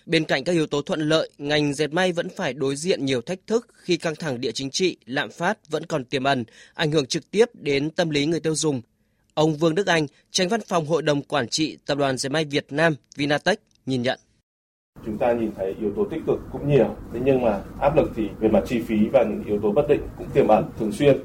[0.05, 3.21] Bên cạnh các yếu tố thuận lợi, ngành dệt may vẫn phải đối diện nhiều
[3.21, 6.91] thách thức khi căng thẳng địa chính trị, lạm phát vẫn còn tiềm ẩn, ảnh
[6.91, 8.81] hưởng trực tiếp đến tâm lý người tiêu dùng.
[9.33, 12.45] Ông Vương Đức Anh, tránh văn phòng Hội đồng Quản trị Tập đoàn Dệt may
[12.45, 14.19] Việt Nam Vinatech nhìn nhận
[15.07, 16.87] chúng ta nhìn thấy yếu tố tích cực cũng nhiều.
[17.13, 19.87] Thế nhưng mà áp lực thì về mặt chi phí và những yếu tố bất
[19.87, 21.17] định cũng tiềm ẩn thường xuyên.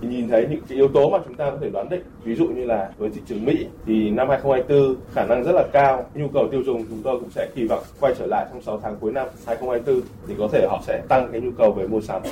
[0.00, 2.34] Thì nhìn thấy những cái yếu tố mà chúng ta có thể đoán định, ví
[2.34, 6.06] dụ như là với thị trường Mỹ, thì năm 2024 khả năng rất là cao.
[6.14, 8.80] Nhu cầu tiêu dùng chúng tôi cũng sẽ kỳ vọng quay trở lại trong 6
[8.82, 12.00] tháng cuối năm 2024 thì có thể họ sẽ tăng cái nhu cầu về mua
[12.00, 12.22] sắm.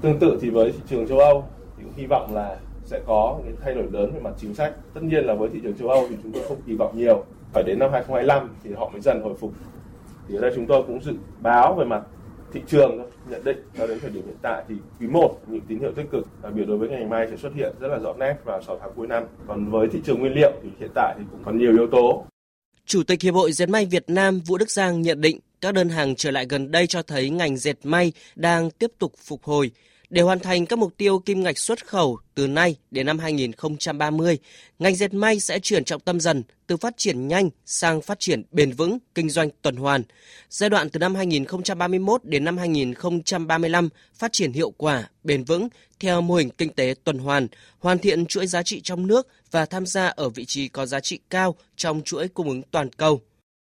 [0.00, 1.44] Tương tự thì với thị trường châu Âu
[1.76, 4.72] thì cũng hy vọng là sẽ có những thay đổi lớn về mặt chính sách.
[4.94, 7.24] Tất nhiên là với thị trường châu Âu thì chúng tôi không kỳ vọng nhiều.
[7.52, 9.52] Phải đến năm 2025 thì họ mới dần hồi phục
[10.28, 12.02] thì ở đây chúng tôi cũng dự báo về mặt
[12.52, 15.78] thị trường nhận định cho đến thời điểm hiện tại thì quý 1 những tín
[15.78, 18.14] hiệu tích cực đặc biệt đối với ngành may sẽ xuất hiện rất là rõ
[18.18, 19.24] nét vào 6 tháng cuối năm.
[19.46, 22.24] Còn với thị trường nguyên liệu thì hiện tại thì cũng còn nhiều yếu tố.
[22.86, 25.88] Chủ tịch Hiệp hội Dệt may Việt Nam Vũ Đức Giang nhận định các đơn
[25.88, 29.70] hàng trở lại gần đây cho thấy ngành dệt may đang tiếp tục phục hồi,
[30.10, 34.38] để hoàn thành các mục tiêu kim ngạch xuất khẩu từ nay đến năm 2030,
[34.78, 38.42] ngành dệt may sẽ chuyển trọng tâm dần từ phát triển nhanh sang phát triển
[38.50, 40.02] bền vững, kinh doanh tuần hoàn.
[40.50, 45.68] Giai đoạn từ năm 2031 đến năm 2035 phát triển hiệu quả, bền vững
[46.00, 49.66] theo mô hình kinh tế tuần hoàn, hoàn thiện chuỗi giá trị trong nước và
[49.66, 53.20] tham gia ở vị trí có giá trị cao trong chuỗi cung ứng toàn cầu.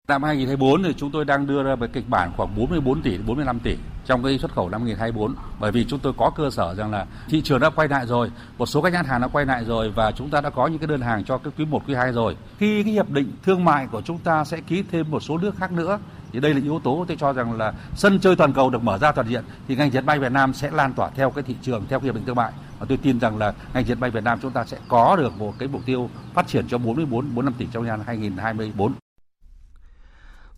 [0.08, 3.60] Năm 2024 thì chúng tôi đang đưa ra một kịch bản khoảng 44 tỷ 45
[3.60, 6.92] tỷ trong cái xuất khẩu năm 2024 bởi vì chúng tôi có cơ sở rằng
[6.92, 9.66] là thị trường đã quay lại rồi, một số các nhãn hàng đã quay lại
[9.66, 11.94] rồi và chúng ta đã có những cái đơn hàng cho cái quý 1 quý
[11.94, 12.36] 2 rồi.
[12.58, 15.56] Khi cái hiệp định thương mại của chúng ta sẽ ký thêm một số nước
[15.58, 16.00] khác nữa
[16.36, 18.98] thì đây là yếu tố tôi cho rằng là sân chơi toàn cầu được mở
[18.98, 21.56] ra toàn diện thì ngành dệt may Việt Nam sẽ lan tỏa theo cái thị
[21.62, 24.10] trường theo cái hiệp định thương mại và tôi tin rằng là ngành dệt may
[24.10, 27.36] Việt Nam chúng ta sẽ có được một cái mục tiêu phát triển cho 44
[27.36, 29.05] 45 tỷ trong năm 2024.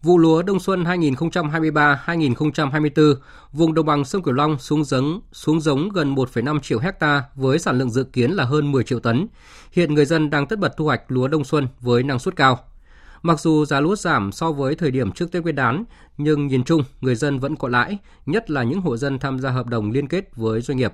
[0.07, 3.15] Vụ lúa đông xuân 2023-2024,
[3.51, 7.59] vùng đồng bằng sông Cửu Long xuống giống xuống giống gần 1,5 triệu hecta với
[7.59, 9.27] sản lượng dự kiến là hơn 10 triệu tấn.
[9.71, 12.59] Hiện người dân đang tất bật thu hoạch lúa đông xuân với năng suất cao.
[13.21, 15.83] Mặc dù giá lúa giảm so với thời điểm trước Tết Nguyên đán,
[16.17, 19.49] nhưng nhìn chung người dân vẫn có lãi, nhất là những hộ dân tham gia
[19.49, 20.93] hợp đồng liên kết với doanh nghiệp.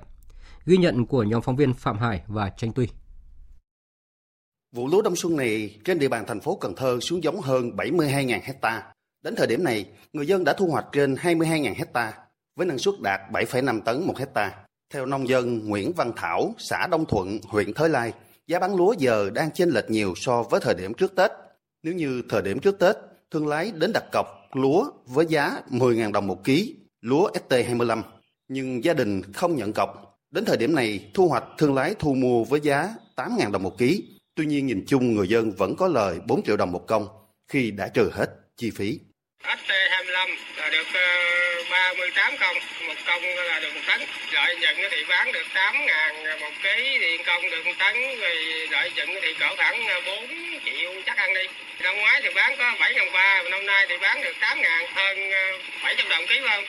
[0.66, 2.88] Ghi nhận của nhóm phóng viên Phạm Hải và Tranh Tuy.
[4.72, 7.70] Vụ lúa đông xuân này trên địa bàn thành phố Cần Thơ xuống giống hơn
[7.76, 8.93] 72.000 hecta.
[9.24, 12.12] Đến thời điểm này, người dân đã thu hoạch trên 22.000 hecta
[12.56, 14.52] với năng suất đạt 7,5 tấn một hecta.
[14.94, 18.12] Theo nông dân Nguyễn Văn Thảo, xã Đông Thuận, huyện Thới Lai,
[18.46, 21.30] giá bán lúa giờ đang chênh lệch nhiều so với thời điểm trước Tết.
[21.82, 22.96] Nếu như thời điểm trước Tết,
[23.30, 28.02] thương lái đến đặt cọc lúa với giá 10.000 đồng một ký, lúa ST25,
[28.48, 30.18] nhưng gia đình không nhận cọc.
[30.30, 33.78] Đến thời điểm này, thu hoạch thương lái thu mua với giá 8.000 đồng một
[33.78, 34.04] ký.
[34.34, 37.08] Tuy nhiên nhìn chung người dân vẫn có lời 4 triệu đồng một công
[37.48, 39.00] khi đã trừ hết chi phí.
[39.44, 40.28] ST25
[40.58, 41.06] là được ờ,
[41.70, 44.00] 38 công, một công là được một tấn.
[44.32, 47.94] Lợi nhuận thì bán được 8 ngàn à, một ký, điện công được một tấn,
[48.22, 48.36] rồi
[48.70, 50.28] lợi nhuận thì cỡ khoảng ờ, 4
[50.64, 51.44] triệu chắc ăn đi.
[51.82, 54.82] Năm ngoái thì bán có 7 ngàn ba, năm nay thì bán được 8 ngàn,
[54.94, 55.44] hơn ờ,
[55.84, 56.64] 700 đồng ký không?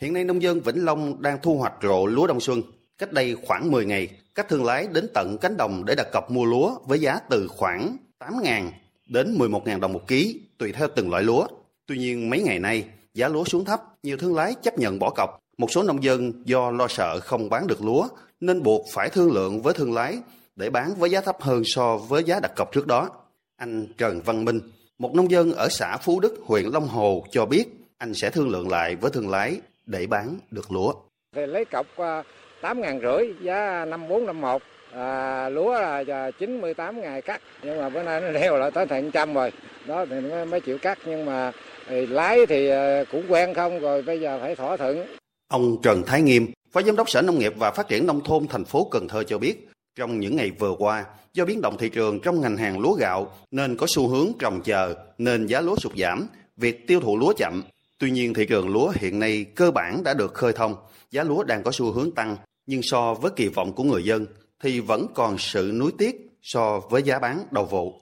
[0.00, 2.62] Hiện nay nông dân Vĩnh Long đang thu hoạch rộ lúa đông xuân.
[2.98, 6.30] Cách đây khoảng 10 ngày, các thương lái đến tận cánh đồng để đặt cọc
[6.30, 8.70] mua lúa với giá từ khoảng 8.000
[9.06, 11.46] đến 11.000 đồng một ký, tùy theo từng loại lúa.
[11.90, 15.10] Tuy nhiên mấy ngày nay, giá lúa xuống thấp, nhiều thương lái chấp nhận bỏ
[15.10, 15.38] cọc.
[15.58, 18.08] Một số nông dân do lo sợ không bán được lúa
[18.40, 20.18] nên buộc phải thương lượng với thương lái
[20.56, 23.08] để bán với giá thấp hơn so với giá đặt cọc trước đó.
[23.56, 24.60] Anh Trần Văn Minh,
[24.98, 27.64] một nông dân ở xã Phú Đức, huyện Long Hồ cho biết
[27.98, 30.92] anh sẽ thương lượng lại với thương lái để bán được lúa.
[31.36, 32.22] Thì lấy cọc à,
[32.62, 38.20] 8 ngàn rưỡi giá 5451 à, lúa là 98 ngày cắt nhưng mà bữa nay
[38.20, 39.52] nó leo lại tới thành trăm rồi
[39.86, 41.52] đó thì mới, mới chịu cắt nhưng mà
[41.90, 45.06] thì lái thì ờ, cũng quen không rồi bây giờ phải thỏa thuận
[45.50, 48.46] Ông Trần Thái Nghiêm, Phó Giám đốc Sở Nông nghiệp và Phát triển Nông thôn
[48.48, 51.88] thành phố Cần Thơ cho biết, trong những ngày vừa qua, do biến động thị
[51.88, 55.76] trường trong ngành hàng lúa gạo nên có xu hướng trồng chờ nên giá lúa
[55.76, 56.26] sụt giảm,
[56.56, 57.62] việc tiêu thụ lúa chậm.
[57.98, 60.74] Tuy nhiên thị trường lúa hiện nay cơ bản đã được khơi thông,
[61.10, 64.26] giá lúa đang có xu hướng tăng, nhưng so với kỳ vọng của người dân
[64.62, 68.00] thì vẫn còn sự nuối tiếc so với giá bán đầu vụ.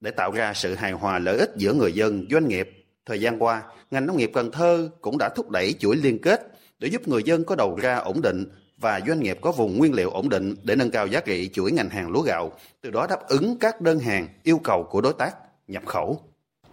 [0.00, 3.42] Để tạo ra sự hài hòa lợi ích giữa người dân, doanh nghiệp, thời gian
[3.42, 6.40] qua, ngành nông nghiệp Cần Thơ cũng đã thúc đẩy chuỗi liên kết
[6.78, 8.44] để giúp người dân có đầu ra ổn định
[8.78, 11.72] và doanh nghiệp có vùng nguyên liệu ổn định để nâng cao giá trị chuỗi
[11.72, 15.12] ngành hàng lúa gạo, từ đó đáp ứng các đơn hàng yêu cầu của đối
[15.12, 15.36] tác
[15.68, 16.20] nhập khẩu.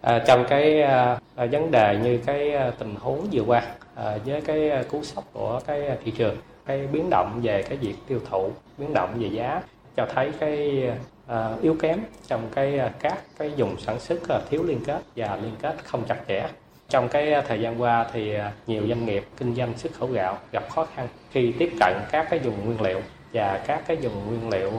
[0.02, 3.63] À, trong cái à, à vấn đề như cái à, tình huống vừa qua
[3.96, 7.63] à, với cái à, cú sốc của cái à, thị trường, cái biến động về
[7.63, 9.62] cái việc tiêu thụ, biến động về giá
[9.96, 10.96] cho thấy cái à,
[11.27, 15.01] À, yếu kém trong cái à, các cái vùng sản xuất à, thiếu liên kết
[15.15, 16.47] và liên kết không chặt chẽ.
[16.89, 20.38] Trong cái à, thời gian qua thì nhiều doanh nghiệp kinh doanh xuất khẩu gạo
[20.51, 23.01] gặp khó khăn khi tiếp cận các cái vùng nguyên liệu
[23.34, 24.71] và các cái vùng nguyên liệu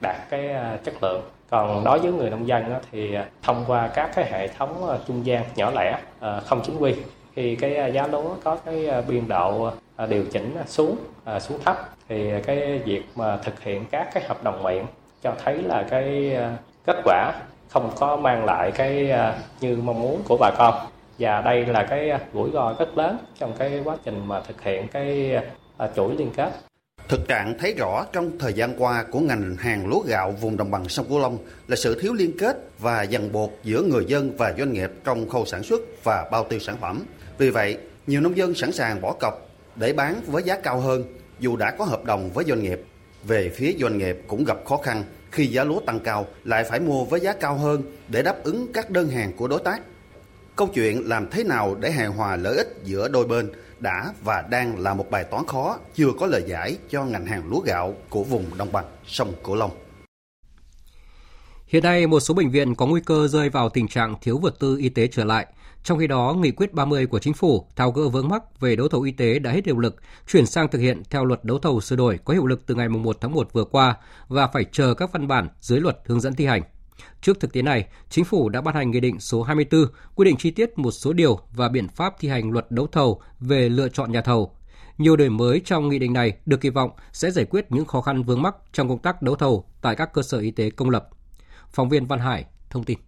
[0.00, 1.22] đạt cái chất lượng.
[1.50, 5.44] Còn đối với người nông dân thì thông qua các cái hệ thống trung gian
[5.56, 5.98] nhỏ lẻ
[6.46, 6.94] không chính quy
[7.34, 9.70] khi cái giá lúa có cái biên độ
[10.08, 10.96] điều chỉnh xuống
[11.40, 14.86] xuống thấp thì cái việc mà thực hiện các cái hợp đồng miệng
[15.22, 16.52] cho thấy là cái ờ,
[16.86, 17.32] kết quả
[17.68, 20.74] không có mang lại cái ờ, như mong muốn của bà con
[21.18, 24.62] và đây là cái ờ, rủi ro rất lớn trong cái quá trình mà thực
[24.62, 25.36] hiện cái
[25.96, 26.50] chuỗi liên kết
[27.08, 30.70] Thực trạng thấy rõ trong thời gian qua của ngành hàng lúa gạo vùng đồng
[30.70, 34.36] bằng sông Cửu Long là sự thiếu liên kết và dằn buộc giữa người dân
[34.36, 37.04] và doanh nghiệp trong khâu sản xuất và bao tiêu sản phẩm.
[37.38, 41.04] Vì vậy, nhiều nông dân sẵn sàng bỏ cọc để bán với giá cao hơn
[41.38, 42.80] dù đã có hợp đồng với doanh nghiệp.
[43.24, 46.80] Về phía doanh nghiệp cũng gặp khó khăn khi giá lúa tăng cao lại phải
[46.80, 49.82] mua với giá cao hơn để đáp ứng các đơn hàng của đối tác.
[50.56, 54.42] Câu chuyện làm thế nào để hài hòa lợi ích giữa đôi bên đã và
[54.50, 57.94] đang là một bài toán khó chưa có lời giải cho ngành hàng lúa gạo
[58.08, 59.70] của vùng đồng bằng sông Cửu Long.
[61.66, 64.54] Hiện nay, một số bệnh viện có nguy cơ rơi vào tình trạng thiếu vật
[64.58, 65.46] tư y tế trở lại.
[65.84, 68.88] Trong khi đó, Nghị quyết 30 của Chính phủ tháo gỡ vướng mắc về đấu
[68.88, 69.96] thầu y tế đã hết hiệu lực,
[70.32, 72.88] chuyển sang thực hiện theo luật đấu thầu sửa đổi có hiệu lực từ ngày
[72.88, 73.96] 1 tháng 1 vừa qua
[74.28, 76.62] và phải chờ các văn bản dưới luật hướng dẫn thi hành.
[77.20, 80.36] Trước thực tế này, Chính phủ đã ban hành Nghị định số 24 quy định
[80.36, 83.88] chi tiết một số điều và biện pháp thi hành luật đấu thầu về lựa
[83.88, 84.56] chọn nhà thầu.
[84.98, 88.00] Nhiều đổi mới trong nghị định này được kỳ vọng sẽ giải quyết những khó
[88.00, 90.90] khăn vướng mắc trong công tác đấu thầu tại các cơ sở y tế công
[90.90, 91.08] lập.
[91.68, 92.98] Phóng viên Văn Hải thông tin.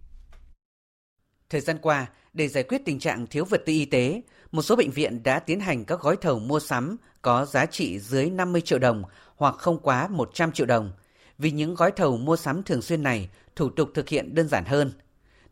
[1.49, 4.75] Thời gian qua, để giải quyết tình trạng thiếu vật tư y tế, một số
[4.75, 8.61] bệnh viện đã tiến hành các gói thầu mua sắm có giá trị dưới 50
[8.61, 9.03] triệu đồng
[9.35, 10.91] hoặc không quá 100 triệu đồng.
[11.37, 14.65] Vì những gói thầu mua sắm thường xuyên này, thủ tục thực hiện đơn giản
[14.65, 14.91] hơn.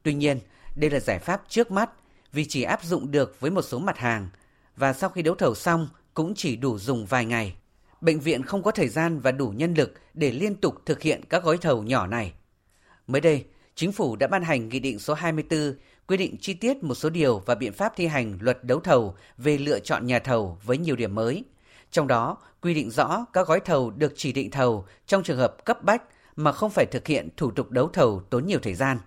[0.03, 0.39] Tuy nhiên,
[0.75, 1.89] đây là giải pháp trước mắt
[2.31, 4.29] vì chỉ áp dụng được với một số mặt hàng
[4.75, 7.55] và sau khi đấu thầu xong cũng chỉ đủ dùng vài ngày.
[8.01, 11.21] Bệnh viện không có thời gian và đủ nhân lực để liên tục thực hiện
[11.29, 12.33] các gói thầu nhỏ này.
[13.07, 15.73] Mới đây, Chính phủ đã ban hành Nghị định số 24
[16.11, 19.15] quy định chi tiết một số điều và biện pháp thi hành luật đấu thầu
[19.37, 21.43] về lựa chọn nhà thầu với nhiều điểm mới.
[21.91, 25.65] Trong đó, quy định rõ các gói thầu được chỉ định thầu trong trường hợp
[25.65, 26.03] cấp bách
[26.35, 28.97] mà không phải thực hiện thủ tục đấu thầu tốn nhiều thời gian.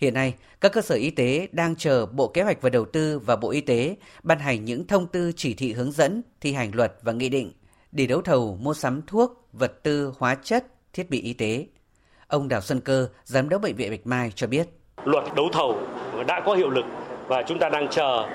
[0.00, 3.18] Hiện nay, các cơ sở y tế đang chờ Bộ Kế hoạch và Đầu tư
[3.18, 6.74] và Bộ Y tế ban hành những thông tư chỉ thị hướng dẫn thi hành
[6.74, 7.52] luật và nghị định
[7.92, 11.66] để đấu thầu mua sắm thuốc, vật tư, hóa chất, thiết bị y tế.
[12.26, 14.68] Ông Đào Xuân Cơ, Giám đốc Bệnh viện Bạch Mai cho biết.
[15.04, 15.78] Luật đấu thầu
[16.26, 16.84] đã có hiệu lực
[17.28, 18.26] và chúng ta đang chờ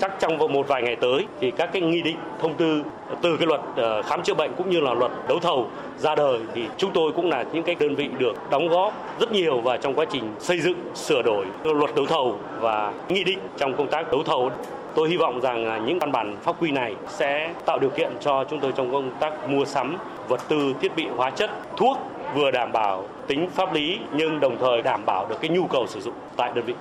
[0.00, 2.82] chắc trong một vài ngày tới thì các cái nghị định, thông tư
[3.22, 5.66] từ cái luật ờ, khám chữa bệnh cũng như là luật đấu thầu
[5.98, 9.32] ra đời thì chúng tôi cũng là những cái đơn vị được đóng góp rất
[9.32, 13.38] nhiều vào trong quá trình xây dựng, sửa đổi luật đấu thầu và nghị định
[13.56, 14.50] trong công tác đấu thầu.
[14.94, 18.44] Tôi hy vọng rằng những văn bản pháp quy này sẽ tạo điều kiện cho
[18.44, 19.96] chúng tôi trong công tác mua sắm
[20.28, 21.98] vật tư, thiết bị, hóa chất, thuốc
[22.34, 25.86] vừa đảm bảo tính pháp lý nhưng đồng thời đảm bảo được cái nhu cầu
[25.88, 26.74] sử dụng tại đơn vị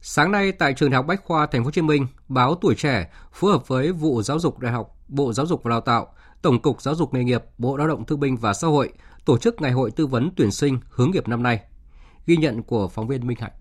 [0.00, 2.74] Sáng nay tại trường Đại học Bách khoa Thành phố Hồ Chí Minh, báo Tuổi
[2.74, 6.14] trẻ phối hợp với vụ Giáo dục Đại học, Bộ Giáo dục và Đào tạo,
[6.42, 8.92] Tổng cục Giáo dục nghề nghiệp, Bộ Lao động Thương binh và Xã hội
[9.24, 11.60] tổ chức ngày hội tư vấn tuyển sinh hướng nghiệp năm nay.
[12.26, 13.52] Ghi nhận của phóng viên Minh Hạnh.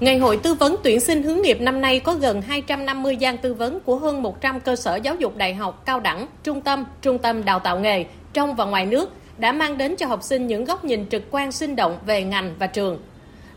[0.00, 3.54] Ngày hội tư vấn tuyển sinh hướng nghiệp năm nay có gần 250 gian tư
[3.54, 7.18] vấn của hơn 100 cơ sở giáo dục đại học, cao đẳng, trung tâm, trung
[7.18, 10.64] tâm đào tạo nghề trong và ngoài nước đã mang đến cho học sinh những
[10.64, 12.98] góc nhìn trực quan sinh động về ngành và trường.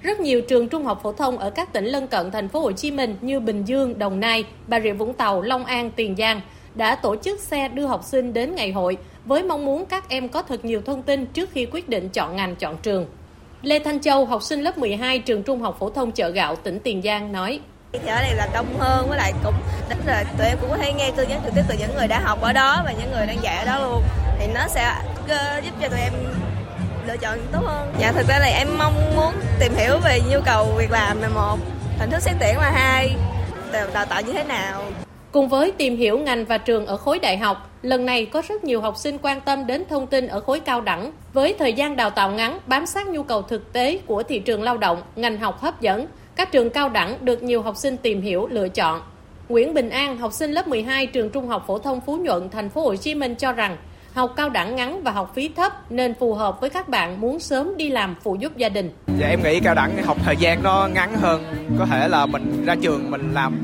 [0.01, 2.71] Rất nhiều trường trung học phổ thông ở các tỉnh lân cận thành phố Hồ
[2.71, 6.41] Chí Minh như Bình Dương, Đồng Nai, Bà Rịa Vũng Tàu, Long An, Tiền Giang
[6.75, 10.29] đã tổ chức xe đưa học sinh đến ngày hội với mong muốn các em
[10.29, 13.05] có thật nhiều thông tin trước khi quyết định chọn ngành chọn trường.
[13.61, 16.79] Lê Thanh Châu, học sinh lớp 12 trường Trung học phổ thông chợ gạo tỉnh
[16.79, 17.59] Tiền Giang nói:
[17.93, 19.53] ở đây là đông hơn với lại cũng
[19.89, 22.07] tính là tụi em cũng có thể nghe tư vấn trực tiếp từ những người
[22.07, 24.03] đã học ở đó và những người đang dạy ở đó luôn
[24.39, 24.93] thì nó sẽ
[25.63, 26.13] giúp cho tụi em
[27.07, 30.39] lựa chọn tốt hơn dạ thực ra là em mong muốn tìm hiểu về nhu
[30.45, 31.57] cầu việc làm là một
[31.99, 33.15] hình thức xét tuyển là hai
[33.93, 34.83] đào tạo như thế nào
[35.31, 38.63] Cùng với tìm hiểu ngành và trường ở khối đại học, lần này có rất
[38.63, 41.11] nhiều học sinh quan tâm đến thông tin ở khối cao đẳng.
[41.33, 44.63] Với thời gian đào tạo ngắn, bám sát nhu cầu thực tế của thị trường
[44.63, 48.21] lao động, ngành học hấp dẫn, các trường cao đẳng được nhiều học sinh tìm
[48.21, 49.01] hiểu lựa chọn.
[49.49, 52.69] Nguyễn Bình An, học sinh lớp 12 trường Trung học phổ thông Phú Nhuận, thành
[52.69, 53.77] phố Hồ Chí Minh cho rằng
[54.19, 57.39] học cao đẳng ngắn và học phí thấp nên phù hợp với các bạn muốn
[57.39, 58.91] sớm đi làm phụ giúp gia đình.
[59.19, 61.43] Dạ em nghĩ cao đẳng học thời gian nó ngắn hơn,
[61.79, 63.61] có thể là mình ra trường mình làm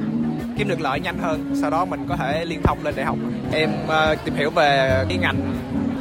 [0.58, 3.18] kiếm được lợi nhanh hơn, sau đó mình có thể liên thông lên đại học.
[3.52, 5.54] Em uh, tìm hiểu về cái ngành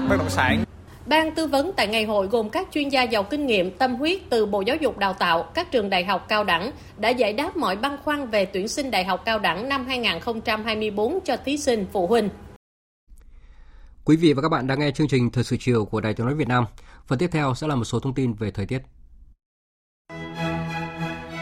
[0.09, 0.65] bất động sản
[1.07, 4.21] Ban tư vấn tại ngày hội gồm các chuyên gia giàu kinh nghiệm, tâm huyết
[4.31, 7.57] từ Bộ Giáo dục Đào tạo, các trường đại học cao đẳng đã giải đáp
[7.57, 11.87] mọi băn khoăn về tuyển sinh đại học cao đẳng năm 2024 cho thí sinh
[11.93, 12.29] phụ huynh.
[14.07, 16.27] Quý vị và các bạn đang nghe chương trình Thời sự chiều của Đài Tiếng
[16.27, 16.65] nói Việt Nam.
[17.07, 18.83] Phần tiếp theo sẽ là một số thông tin về thời tiết.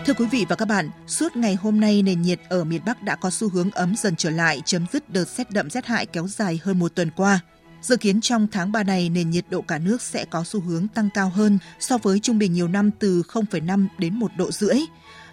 [0.07, 3.03] Thưa quý vị và các bạn, suốt ngày hôm nay nền nhiệt ở miền Bắc
[3.03, 6.07] đã có xu hướng ấm dần trở lại, chấm dứt đợt rét đậm rét hại
[6.07, 7.41] kéo dài hơn một tuần qua.
[7.81, 10.89] Dự kiến trong tháng 3 này, nền nhiệt độ cả nước sẽ có xu hướng
[10.89, 14.77] tăng cao hơn so với trung bình nhiều năm từ 0,5 đến 1 độ rưỡi.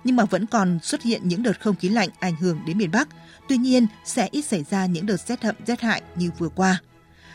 [0.03, 2.91] Nhưng mà vẫn còn xuất hiện những đợt không khí lạnh ảnh hưởng đến miền
[2.91, 3.07] Bắc.
[3.49, 6.82] Tuy nhiên, sẽ ít xảy ra những đợt rét hậm rét hại như vừa qua.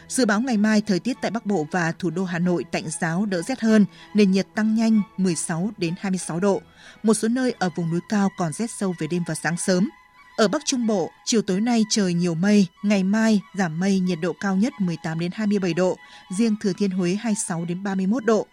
[0.08, 2.84] Dự báo ngày mai thời tiết tại Bắc Bộ và thủ đô Hà Nội tạnh
[3.00, 3.84] giáo đỡ rét hơn,
[4.14, 6.62] nền nhiệt tăng nhanh 16 đến 26 độ.
[7.02, 9.90] Một số nơi ở vùng núi cao còn rét sâu về đêm và sáng sớm.
[10.36, 14.18] Ở Bắc Trung Bộ, chiều tối nay trời nhiều mây, ngày mai giảm mây, nhiệt
[14.22, 15.96] độ cao nhất 18 đến 27 độ,
[16.38, 18.46] riêng Thừa Thiên Huế 26 đến 31 độ.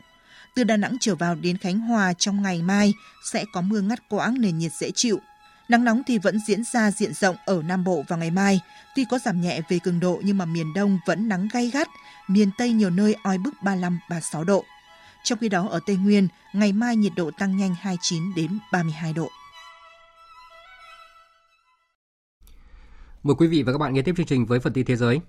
[0.55, 2.93] Từ Đà Nẵng trở vào đến Khánh Hòa trong ngày mai
[3.31, 5.19] sẽ có mưa ngắt quãng nền nhiệt dễ chịu.
[5.71, 8.59] Nắng nóng thì vẫn diễn ra diện rộng ở Nam Bộ vào ngày mai,
[8.95, 11.87] tuy có giảm nhẹ về cường độ nhưng mà miền Đông vẫn nắng gay gắt,
[12.27, 14.63] miền Tây nhiều nơi oi bức 35-36 độ.
[15.23, 19.13] Trong khi đó ở Tây Nguyên, ngày mai nhiệt độ tăng nhanh 29 đến 32
[19.13, 19.29] độ.
[23.23, 25.19] Mời quý vị và các bạn nghe tiếp chương trình với phần tin thế giới.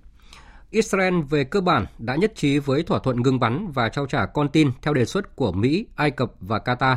[0.70, 4.26] Israel về cơ bản đã nhất trí với thỏa thuận ngừng bắn và trao trả
[4.26, 6.96] con tin theo đề xuất của Mỹ, Ai Cập và Qatar.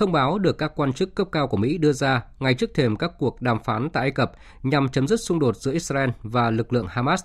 [0.00, 2.96] Thông báo được các quan chức cấp cao của Mỹ đưa ra ngay trước thềm
[2.96, 4.32] các cuộc đàm phán tại Ai Cập
[4.62, 7.22] nhằm chấm dứt xung đột giữa Israel và lực lượng Hamas.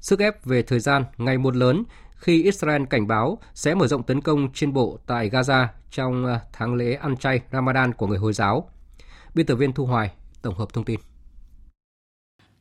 [0.00, 1.84] Sức ép về thời gian ngày một lớn
[2.16, 6.40] khi Israel cảnh báo sẽ mở rộng tấn công trên bộ tại Gaza trong à,
[6.52, 8.70] tháng lễ ăn chay Ramadan của người Hồi giáo.
[9.34, 10.10] Biên tập viên Thu Hoài
[10.42, 11.00] tổng hợp thông tin.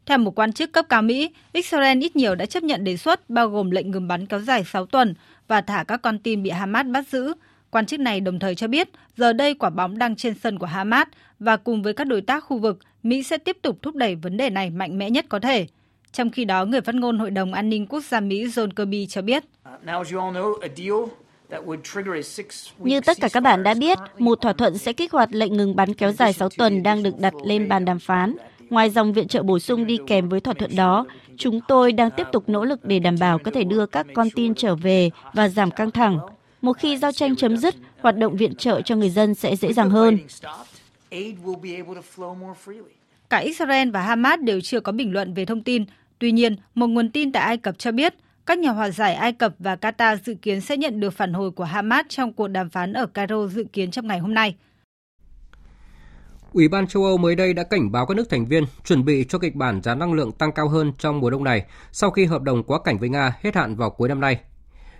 [0.06, 3.30] Theo một quan chức cấp cao Mỹ, Israel ít nhiều đã chấp nhận đề xuất
[3.30, 5.14] bao gồm lệnh ngừng bắn kéo dài 6 tuần
[5.48, 7.34] và thả các con tin bị Hamas bắt giữ.
[7.76, 10.66] Quan chức này đồng thời cho biết, giờ đây quả bóng đang trên sân của
[10.66, 11.08] Hamas
[11.40, 14.38] và cùng với các đối tác khu vực, Mỹ sẽ tiếp tục thúc đẩy vấn
[14.38, 15.68] đề này mạnh mẽ nhất có thể.
[16.12, 19.06] Trong khi đó, người phát ngôn Hội đồng An ninh Quốc gia Mỹ John Kirby
[19.06, 19.44] cho biết,
[22.78, 25.76] như tất cả các bạn đã biết, một thỏa thuận sẽ kích hoạt lệnh ngừng
[25.76, 28.36] bắn kéo dài 6 tuần đang được đặt lên bàn đàm phán.
[28.70, 31.06] Ngoài dòng viện trợ bổ sung đi kèm với thỏa thuận đó,
[31.38, 34.30] chúng tôi đang tiếp tục nỗ lực để đảm bảo có thể đưa các con
[34.30, 36.20] tin trở về và giảm căng thẳng.
[36.62, 39.74] Một khi giao tranh chấm dứt, hoạt động viện trợ cho người dân sẽ dễ
[39.74, 40.20] dàng hơn.
[43.30, 45.86] Cả Israel và Hamas đều chưa có bình luận về thông tin.
[46.20, 48.14] Tuy nhiên, một nguồn tin tại Ai Cập cho biết
[48.46, 51.52] các nhà hòa giải Ai Cập và Qatar dự kiến sẽ nhận được phản hồi
[51.52, 54.56] của Hamas trong cuộc đàm phán ở Cairo dự kiến trong ngày hôm nay.
[56.54, 59.26] Ủy ban châu Âu mới đây đã cảnh báo các nước thành viên chuẩn bị
[59.30, 62.26] cho kịch bản giá năng lượng tăng cao hơn trong mùa đông này sau khi
[62.26, 64.40] hợp đồng quá cảnh với Nga hết hạn vào cuối năm nay.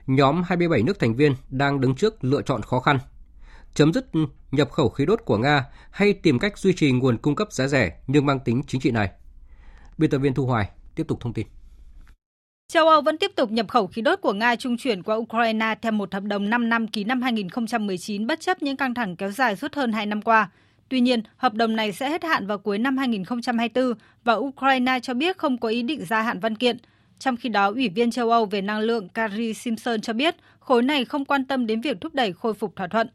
[0.08, 3.00] Nhóm 27 nước thành viên đang đứng trước lựa chọn khó khăn.
[3.74, 4.06] Chấm dứt
[4.52, 7.68] nhập khẩu khí đốt của Nga hay tìm cách duy trì nguồn cung cấp giá
[7.68, 9.10] rẻ nhưng mang tính chính trị này.
[9.98, 11.48] Biên tập viên Thu Hoài tiếp tục thông tin.
[12.74, 15.76] Châu Âu vẫn tiếp tục nhập khẩu khí đốt của Nga trung chuyển qua Ukraine
[15.82, 19.32] theo một hợp đồng 5 năm ký năm 2019 bất chấp những căng thẳng kéo
[19.32, 20.50] dài suốt hơn 2 năm qua.
[20.90, 23.94] Tuy nhiên, hợp đồng này sẽ hết hạn vào cuối năm 2024
[24.24, 26.78] và Ukraine cho biết không có ý định gia hạn văn kiện.
[27.20, 30.84] Trong khi đó, Ủy viên châu Âu về năng lượng Carrie Simpson cho biết khối
[30.84, 33.10] này không quan tâm đến việc thúc đẩy khôi phục thỏa thuận.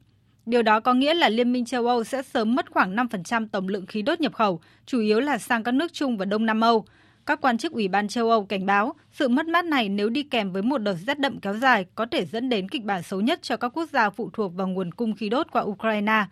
[0.46, 3.68] Điều đó có nghĩa là Liên minh châu Âu sẽ sớm mất khoảng 5% tổng
[3.68, 6.60] lượng khí đốt nhập khẩu, chủ yếu là sang các nước Trung và Đông Nam
[6.60, 6.84] Âu.
[7.26, 10.22] Các quan chức Ủy ban châu Âu cảnh báo sự mất mát này nếu đi
[10.22, 13.20] kèm với một đợt rét đậm kéo dài có thể dẫn đến kịch bản xấu
[13.20, 16.24] nhất cho các quốc gia phụ thuộc vào nguồn cung khí đốt qua Ukraine,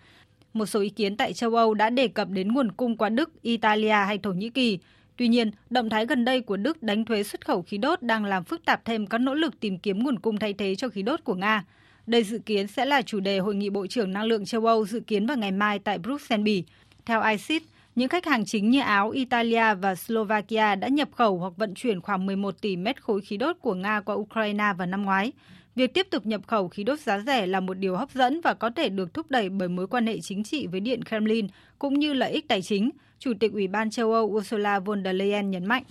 [0.53, 3.43] một số ý kiến tại châu Âu đã đề cập đến nguồn cung qua Đức,
[3.43, 4.79] Italia hay Thổ Nhĩ Kỳ.
[5.19, 8.25] Tuy nhiên, động thái gần đây của Đức đánh thuế xuất khẩu khí đốt đang
[8.25, 11.03] làm phức tạp thêm các nỗ lực tìm kiếm nguồn cung thay thế cho khí
[11.03, 11.64] đốt của Nga.
[12.07, 14.87] Đây dự kiến sẽ là chủ đề hội nghị Bộ trưởng Năng lượng châu Âu
[14.87, 16.64] dự kiến vào ngày mai tại Bruxelles, Bỉ.
[17.07, 17.62] Theo ICIS,
[17.95, 22.01] những khách hàng chính như Áo, Italia và Slovakia đã nhập khẩu hoặc vận chuyển
[22.01, 25.33] khoảng 11 tỷ mét khối khí đốt của Nga qua Ukraine vào năm ngoái.
[25.75, 28.55] Việc tiếp tục nhập khẩu khí đốt giá rẻ là một điều hấp dẫn và
[28.55, 31.47] có thể được thúc đẩy bởi mối quan hệ chính trị với Điện Kremlin
[31.79, 32.91] cũng như lợi ích tài chính.
[33.19, 35.83] Chủ tịch Ủy ban châu Âu Ursula von der Leyen nhấn mạnh.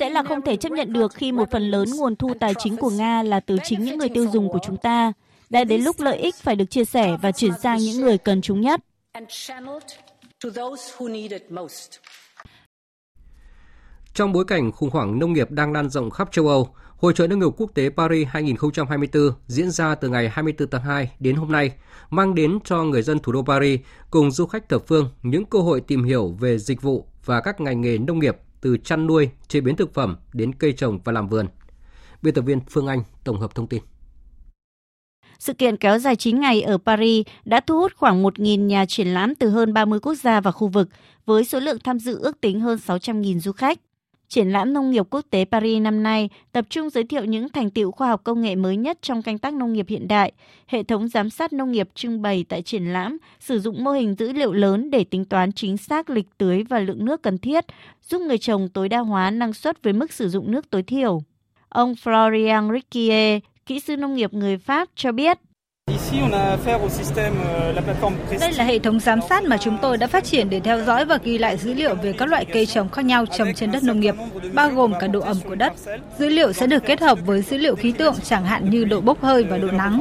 [0.00, 2.76] Sẽ là không thể chấp nhận được khi một phần lớn nguồn thu tài chính
[2.76, 5.12] của Nga là từ chính những người tiêu dùng của chúng ta.
[5.50, 8.42] Đã đến lúc lợi ích phải được chia sẻ và chuyển sang những người cần
[8.42, 8.80] chúng nhất.
[14.14, 17.26] Trong bối cảnh khủng hoảng nông nghiệp đang lan rộng khắp châu Âu, Hội trợ
[17.26, 21.52] nông nghiệp quốc tế Paris 2024 diễn ra từ ngày 24 tháng 2 đến hôm
[21.52, 21.72] nay,
[22.10, 23.80] mang đến cho người dân thủ đô Paris
[24.10, 27.60] cùng du khách thập phương những cơ hội tìm hiểu về dịch vụ và các
[27.60, 31.12] ngành nghề nông nghiệp từ chăn nuôi, chế biến thực phẩm đến cây trồng và
[31.12, 31.46] làm vườn.
[32.22, 33.82] Biên tập viên Phương Anh tổng hợp thông tin.
[35.38, 39.08] Sự kiện kéo dài 9 ngày ở Paris đã thu hút khoảng 1.000 nhà triển
[39.08, 40.88] lãm từ hơn 30 quốc gia và khu vực,
[41.26, 43.78] với số lượng tham dự ước tính hơn 600.000 du khách.
[44.28, 47.70] Triển lãm nông nghiệp quốc tế Paris năm nay tập trung giới thiệu những thành
[47.70, 50.32] tiệu khoa học công nghệ mới nhất trong canh tác nông nghiệp hiện đại.
[50.66, 54.14] Hệ thống giám sát nông nghiệp trưng bày tại triển lãm sử dụng mô hình
[54.18, 57.64] dữ liệu lớn để tính toán chính xác lịch tưới và lượng nước cần thiết,
[58.02, 61.22] giúp người trồng tối đa hóa năng suất với mức sử dụng nước tối thiểu.
[61.68, 65.38] Ông Florian Riquier, kỹ sư nông nghiệp người Pháp cho biết,
[68.40, 71.04] đây là hệ thống giám sát mà chúng tôi đã phát triển để theo dõi
[71.04, 73.82] và ghi lại dữ liệu về các loại cây trồng khác nhau trồng trên đất
[73.82, 74.14] nông nghiệp,
[74.54, 75.72] bao gồm cả độ ẩm của đất.
[76.18, 79.00] Dữ liệu sẽ được kết hợp với dữ liệu khí tượng chẳng hạn như độ
[79.00, 80.00] bốc hơi và độ nắng.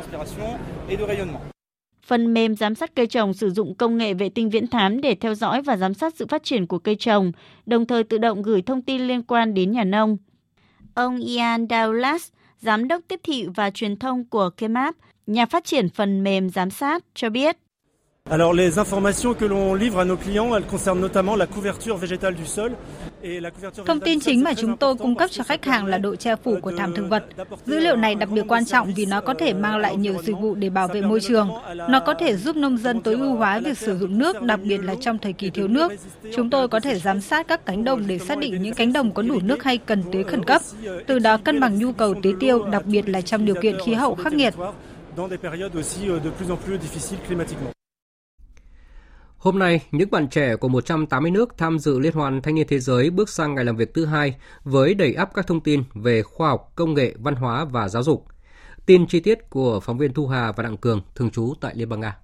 [2.05, 5.15] Phần mềm giám sát cây trồng sử dụng công nghệ vệ tinh viễn thám để
[5.15, 7.31] theo dõi và giám sát sự phát triển của cây trồng,
[7.65, 10.17] đồng thời tự động gửi thông tin liên quan đến nhà nông.
[10.93, 12.29] Ông Ian Douglas,
[12.59, 14.95] giám đốc tiếp thị và truyền thông của Kemap,
[15.27, 17.57] nhà phát triển phần mềm giám sát cho biết.
[18.29, 22.35] Alors les informations que l'on livre à nos clients, elles concernent notamment la couverture végétale
[22.37, 22.71] du sol
[23.85, 26.57] Thông tin chính mà chúng tôi cung cấp cho khách hàng là độ che phủ
[26.61, 27.25] của thảm thực vật.
[27.65, 30.35] Dữ liệu này đặc biệt quan trọng vì nó có thể mang lại nhiều dịch
[30.41, 31.49] vụ để bảo vệ môi trường.
[31.89, 34.77] Nó có thể giúp nông dân tối ưu hóa việc sử dụng nước, đặc biệt
[34.77, 35.91] là trong thời kỳ thiếu nước.
[36.35, 39.11] Chúng tôi có thể giám sát các cánh đồng để xác định những cánh đồng
[39.13, 40.61] có đủ nước hay cần tưới khẩn cấp,
[41.07, 43.93] từ đó cân bằng nhu cầu tưới tiêu, đặc biệt là trong điều kiện khí
[43.93, 44.53] hậu khắc nghiệt.
[49.37, 52.79] Hôm nay, những bạn trẻ của 180 nước tham dự Liên hoan Thanh niên Thế
[52.79, 56.21] giới bước sang ngày làm việc thứ hai với đầy ắp các thông tin về
[56.21, 58.25] khoa học, công nghệ, văn hóa và giáo dục.
[58.85, 61.89] Tin chi tiết của phóng viên Thu Hà và Đặng Cường, thường trú tại Liên
[61.89, 62.17] bang Nga.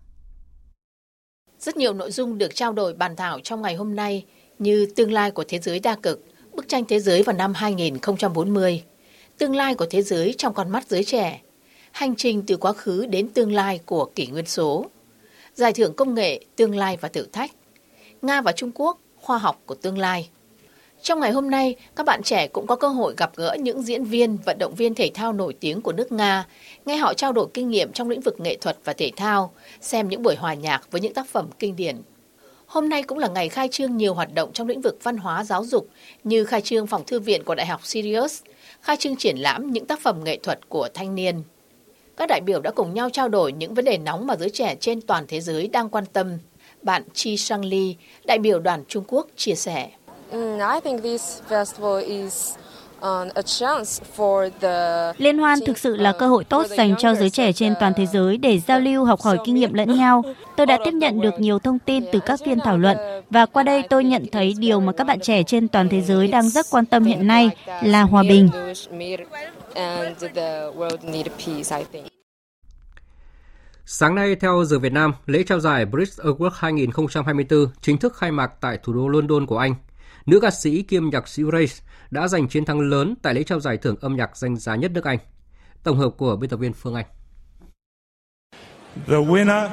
[1.59, 4.25] Rất nhiều nội dung được trao đổi bàn thảo trong ngày hôm nay
[4.59, 6.23] như tương lai của thế giới đa cực,
[6.53, 8.83] bức tranh thế giới vào năm 2040,
[9.37, 11.41] tương lai của thế giới trong con mắt giới trẻ,
[11.93, 14.85] hành trình từ quá khứ đến tương lai của kỷ nguyên số,
[15.53, 17.51] giải thưởng công nghệ tương lai và thử thách,
[18.21, 20.29] Nga và Trung Quốc, khoa học của tương lai.
[21.01, 24.03] Trong ngày hôm nay, các bạn trẻ cũng có cơ hội gặp gỡ những diễn
[24.03, 26.45] viên, vận động viên thể thao nổi tiếng của nước Nga,
[26.85, 30.07] nghe họ trao đổi kinh nghiệm trong lĩnh vực nghệ thuật và thể thao, xem
[30.07, 32.01] những buổi hòa nhạc với những tác phẩm kinh điển.
[32.65, 35.43] Hôm nay cũng là ngày khai trương nhiều hoạt động trong lĩnh vực văn hóa
[35.43, 35.89] giáo dục
[36.23, 38.41] như khai trương phòng thư viện của Đại học Sirius,
[38.81, 41.43] khai trương triển lãm những tác phẩm nghệ thuật của thanh niên
[42.17, 44.75] các đại biểu đã cùng nhau trao đổi những vấn đề nóng mà giới trẻ
[44.79, 46.37] trên toàn thế giới đang quan tâm.
[46.81, 47.93] Bạn Chi Sang Lee,
[48.25, 49.89] đại biểu đoàn Trung Quốc, chia sẻ.
[50.31, 50.59] Mm,
[55.17, 58.05] Liên hoan thực sự là cơ hội tốt dành cho giới trẻ trên toàn thế
[58.05, 60.23] giới để giao lưu học hỏi kinh nghiệm lẫn nhau.
[60.57, 62.97] Tôi đã tiếp nhận được nhiều thông tin từ các phiên thảo luận
[63.29, 66.27] và qua đây tôi nhận thấy điều mà các bạn trẻ trên toàn thế giới
[66.27, 67.49] đang rất quan tâm hiện nay
[67.81, 68.49] là hòa bình
[69.75, 72.07] and the world need peace, I think.
[73.85, 78.31] Sáng nay, theo giờ Việt Nam, lễ trao giải Brit Award 2024 chính thức khai
[78.31, 79.75] mạc tại thủ đô London của Anh.
[80.25, 81.73] Nữ ca sĩ kiêm nhạc sĩ Grace
[82.11, 84.91] đã giành chiến thắng lớn tại lễ trao giải thưởng âm nhạc danh giá nhất
[84.91, 85.19] nước Anh.
[85.83, 87.05] Tổng hợp của biên tập viên Phương Anh.
[89.07, 89.69] The winner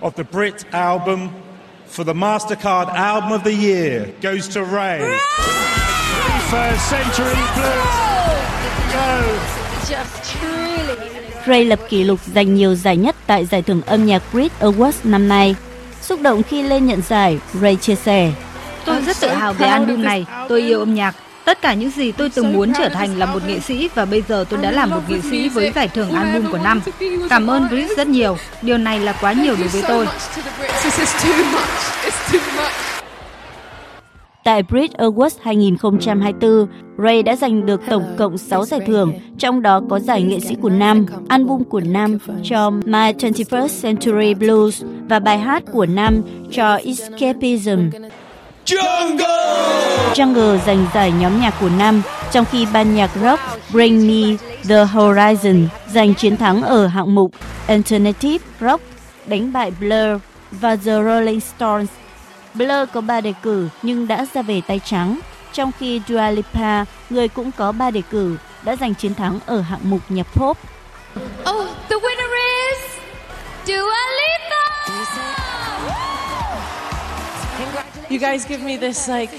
[0.00, 1.28] of the Brit album
[1.90, 5.00] for the Mastercard Album of the Year goes to Ray.
[6.50, 8.17] 21st Century Blues.
[11.46, 14.92] Ray lập kỷ lục giành nhiều giải nhất tại giải thưởng âm nhạc Brit Awards
[15.04, 15.54] năm nay.
[16.02, 18.32] Xúc động khi lên nhận giải, Ray chia sẻ.
[18.84, 20.26] Tôi rất tự hào về album này.
[20.48, 21.14] Tôi yêu âm nhạc.
[21.44, 24.22] Tất cả những gì tôi từng muốn trở thành là một nghệ sĩ và bây
[24.28, 26.80] giờ tôi đã là một nghệ sĩ với giải thưởng album của năm.
[27.30, 28.36] Cảm ơn Brit rất nhiều.
[28.62, 30.06] Điều này là quá nhiều đối với tôi.
[34.48, 36.66] Tại Brit Awards 2024,
[36.98, 40.54] Ray đã giành được tổng cộng 6 giải thưởng, trong đó có giải nghệ sĩ
[40.62, 46.22] của năm, album của năm cho My 21st Century Blues và bài hát của năm
[46.50, 47.90] cho Escapism.
[48.64, 50.12] Jungle!
[50.14, 53.40] Jungle giành giải nhóm nhạc của năm, trong khi ban nhạc rock
[53.72, 54.36] Bring Me
[54.68, 57.30] The Horizon giành chiến thắng ở hạng mục
[57.66, 58.82] Alternative Rock,
[59.26, 60.20] đánh bại Blur
[60.50, 61.88] và The Rolling Stones.
[62.58, 65.20] Blur có 3 đề cử nhưng đã ra về tay trắng,
[65.52, 69.60] trong khi Dua Lipa, người cũng có 3 đề cử, đã giành chiến thắng ở
[69.60, 70.58] hạng mục nhạc pop.
[71.50, 72.30] Oh, the winner
[72.70, 72.78] is
[73.66, 74.64] Dua Lipa!
[78.10, 79.38] You guys give me this like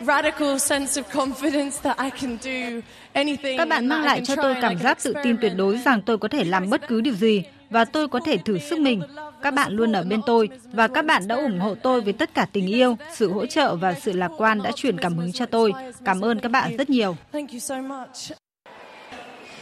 [0.00, 2.80] radical sense of confidence that I can do
[3.12, 3.58] anything.
[3.58, 6.28] Các bạn mang lại cho tôi cảm giác tự tin tuyệt đối rằng tôi có
[6.28, 9.02] thể làm bất cứ điều gì và tôi có thể thử sức mình.
[9.42, 12.34] Các bạn luôn ở bên tôi và các bạn đã ủng hộ tôi với tất
[12.34, 15.46] cả tình yêu, sự hỗ trợ và sự lạc quan đã truyền cảm hứng cho
[15.46, 15.72] tôi.
[16.04, 17.16] Cảm ơn các bạn rất nhiều.
[17.32, 18.38] Thank you so much.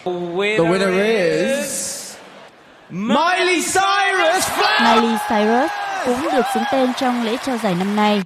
[0.05, 0.93] The winner
[1.61, 2.17] is
[2.91, 4.49] Miley Cyrus.
[4.81, 5.71] Miley Cyrus
[6.05, 8.23] cũng được xứng tên trong lễ trao giải năm nay.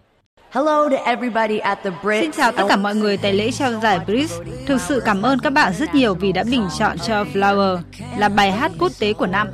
[0.53, 2.21] Hello to everybody at the Brits.
[2.21, 4.35] Xin chào tất cả mọi người tại lễ trao giải Brits.
[4.67, 7.79] Thực sự cảm ơn các bạn rất nhiều vì đã bình chọn cho Flower
[8.17, 9.49] là bài hát quốc tế của năm.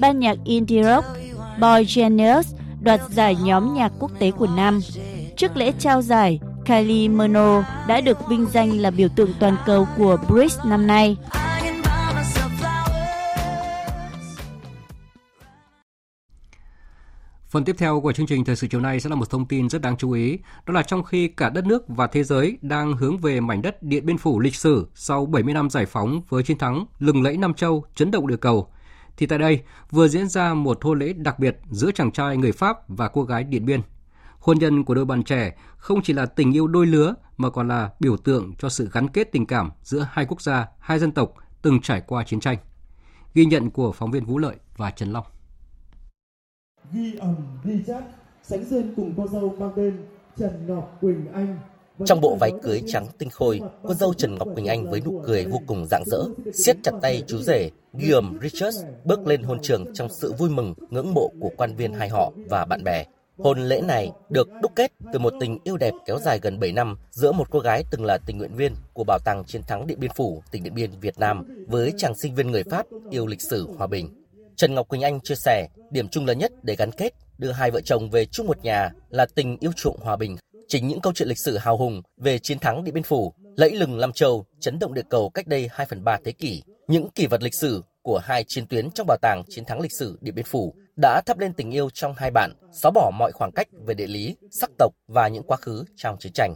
[0.00, 1.06] Ban nhạc indie rock
[1.60, 4.80] Boy Genius đoạt giải nhóm nhạc quốc tế của năm.
[5.36, 9.88] Trước lễ trao giải, Kylie Minogue đã được vinh danh là biểu tượng toàn cầu
[9.98, 11.16] của Brits năm nay.
[17.56, 19.68] Phần tiếp theo của chương trình thời sự chiều nay sẽ là một thông tin
[19.68, 22.96] rất đáng chú ý, đó là trong khi cả đất nước và thế giới đang
[22.96, 26.42] hướng về mảnh đất Điện Biên Phủ lịch sử sau 70 năm giải phóng với
[26.42, 28.72] chiến thắng lừng lẫy Nam Châu, chấn động địa cầu,
[29.16, 32.52] thì tại đây vừa diễn ra một hôn lễ đặc biệt giữa chàng trai người
[32.52, 33.80] Pháp và cô gái Điện Biên.
[34.38, 37.68] Hôn nhân của đôi bạn trẻ không chỉ là tình yêu đôi lứa mà còn
[37.68, 41.12] là biểu tượng cho sự gắn kết tình cảm giữa hai quốc gia, hai dân
[41.12, 42.58] tộc từng trải qua chiến tranh.
[43.34, 45.24] Ghi nhận của phóng viên Vũ Lợi và Trần Long
[46.92, 48.04] ghi ẩm ghi chát
[48.42, 49.96] sánh dên cùng cô dâu mang tên
[50.38, 51.58] Trần Ngọc Quỳnh Anh.
[52.04, 55.22] Trong bộ váy cưới trắng tinh khôi, cô dâu Trần Ngọc Quỳnh Anh với nụ
[55.26, 56.24] cười vô cùng rạng rỡ,
[56.54, 60.74] siết chặt tay chú rể Guillaume Richards bước lên hôn trường trong sự vui mừng,
[60.90, 63.04] ngưỡng mộ của quan viên hai họ và bạn bè.
[63.38, 66.72] Hôn lễ này được đúc kết từ một tình yêu đẹp kéo dài gần 7
[66.72, 69.86] năm giữa một cô gái từng là tình nguyện viên của Bảo tàng Chiến thắng
[69.86, 73.26] Điện Biên Phủ, tỉnh Điện Biên, Việt Nam với chàng sinh viên người Pháp yêu
[73.26, 74.15] lịch sử hòa bình.
[74.56, 77.70] Trần Ngọc Quỳnh Anh chia sẻ, điểm chung lớn nhất để gắn kết, đưa hai
[77.70, 80.36] vợ chồng về chung một nhà là tình yêu chuộng hòa bình.
[80.68, 83.70] Chính những câu chuyện lịch sử hào hùng về chiến thắng Điện Biên Phủ, lẫy
[83.70, 87.10] lừng Lam Châu, chấn động địa cầu cách đây 2 phần 3 thế kỷ, những
[87.10, 90.18] kỷ vật lịch sử của hai chiến tuyến trong bảo tàng chiến thắng lịch sử
[90.20, 93.52] Điện Biên Phủ đã thắp lên tình yêu trong hai bạn, xóa bỏ mọi khoảng
[93.52, 96.54] cách về địa lý, sắc tộc và những quá khứ trong chiến tranh.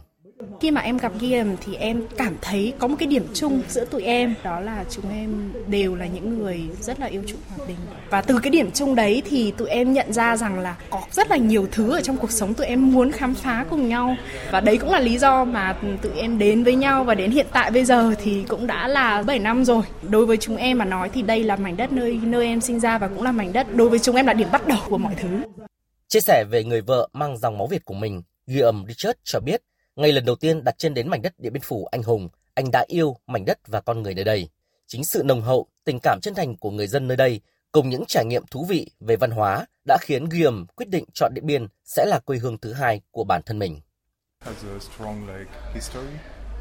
[0.61, 3.85] Khi mà em gặp Guillaume thì em cảm thấy có một cái điểm chung giữa
[3.85, 4.35] tụi em.
[4.43, 7.77] Đó là chúng em đều là những người rất là yêu chuộng hòa bình.
[8.09, 11.29] Và từ cái điểm chung đấy thì tụi em nhận ra rằng là có rất
[11.29, 14.15] là nhiều thứ ở trong cuộc sống tụi em muốn khám phá cùng nhau.
[14.51, 17.03] Và đấy cũng là lý do mà tụi em đến với nhau.
[17.03, 19.83] Và đến hiện tại bây giờ thì cũng đã là 7 năm rồi.
[20.09, 22.79] Đối với chúng em mà nói thì đây là mảnh đất nơi nơi em sinh
[22.79, 24.97] ra và cũng là mảnh đất đối với chúng em là điểm bắt đầu của
[24.97, 25.29] mọi thứ.
[26.07, 29.61] Chia sẻ về người vợ mang dòng máu Việt của mình, Guillaume Richard cho biết
[29.95, 32.71] ngay lần đầu tiên đặt chân đến mảnh đất Điện Biên Phủ anh hùng, anh
[32.71, 34.49] đã yêu mảnh đất và con người nơi đây.
[34.87, 38.03] Chính sự nồng hậu, tình cảm chân thành của người dân nơi đây cùng những
[38.07, 41.67] trải nghiệm thú vị về văn hóa đã khiến Guillaume quyết định chọn Điện Biên
[41.83, 43.79] sẽ là quê hương thứ hai của bản thân mình.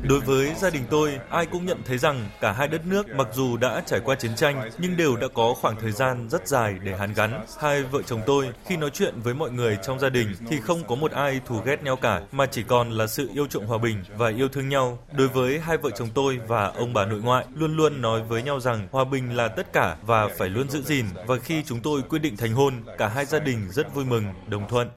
[0.03, 3.29] Đối với gia đình tôi, ai cũng nhận thấy rằng cả hai đất nước mặc
[3.33, 6.75] dù đã trải qua chiến tranh nhưng đều đã có khoảng thời gian rất dài
[6.83, 7.45] để hàn gắn.
[7.59, 10.83] Hai vợ chồng tôi khi nói chuyện với mọi người trong gia đình thì không
[10.89, 13.79] có một ai thù ghét nhau cả mà chỉ còn là sự yêu chuộng hòa
[13.79, 14.99] bình và yêu thương nhau.
[15.13, 18.43] Đối với hai vợ chồng tôi và ông bà nội ngoại luôn luôn nói với
[18.43, 21.81] nhau rằng hòa bình là tất cả và phải luôn giữ gìn và khi chúng
[21.81, 24.89] tôi quyết định thành hôn, cả hai gia đình rất vui mừng, đồng thuận.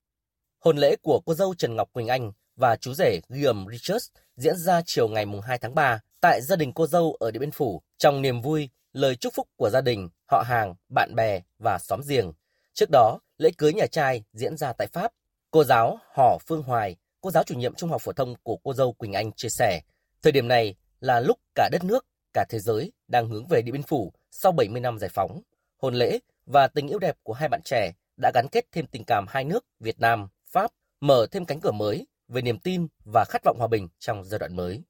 [0.65, 4.57] Hôn lễ của cô dâu Trần Ngọc Quỳnh Anh và chú rể Guillaume Richards diễn
[4.57, 7.81] ra chiều ngày 2 tháng 3 tại gia đình cô dâu ở Điện Biên Phủ
[7.97, 12.01] trong niềm vui, lời chúc phúc của gia đình, họ hàng, bạn bè và xóm
[12.07, 12.31] giềng.
[12.73, 15.11] Trước đó, lễ cưới nhà trai diễn ra tại Pháp.
[15.51, 18.73] Cô giáo Hỏ Phương Hoài, cô giáo chủ nhiệm trung học phổ thông của cô
[18.73, 19.81] dâu Quỳnh Anh chia sẻ,
[20.21, 23.73] thời điểm này là lúc cả đất nước, cả thế giới đang hướng về Điện
[23.73, 25.41] Biên Phủ sau 70 năm giải phóng.
[25.77, 29.03] Hôn lễ và tình yêu đẹp của hai bạn trẻ đã gắn kết thêm tình
[29.05, 33.25] cảm hai nước Việt Nam, Pháp, mở thêm cánh cửa mới về niềm tin và
[33.29, 34.83] khát vọng hòa bình trong giai đoạn mới.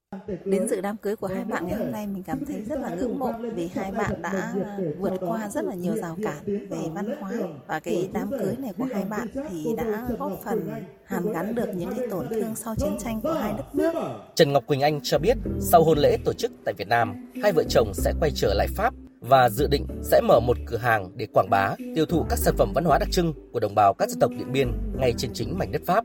[0.46, 2.96] Đến dự đám cưới của hai bạn ngày hôm nay mình cảm thấy rất là
[2.96, 4.54] ngưỡng mộ vì hai bạn đã
[5.00, 7.32] vượt qua rất là nhiều rào cản về văn hóa
[7.68, 10.70] và cái đám cưới này của hai bạn thì đã góp phần
[11.06, 13.94] hàn gắn được những cái tổn thương sau chiến tranh của hai đất nước.
[14.36, 17.52] Trần Ngọc Quỳnh Anh cho biết sau hôn lễ tổ chức tại Việt Nam, hai
[17.52, 21.12] vợ chồng sẽ quay trở lại Pháp và dự định sẽ mở một cửa hàng
[21.16, 23.94] để quảng bá, tiêu thụ các sản phẩm văn hóa đặc trưng của đồng bào
[23.94, 26.04] các dân tộc Điện Biên ngay trên chính mảnh đất Pháp.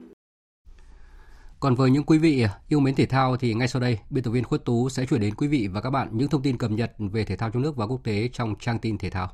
[1.61, 4.31] Còn với những quý vị yêu mến thể thao thì ngay sau đây, biên tập
[4.31, 6.71] viên Khuất Tú sẽ chuyển đến quý vị và các bạn những thông tin cập
[6.71, 9.31] nhật về thể thao trong nước và quốc tế trong trang tin thể thao.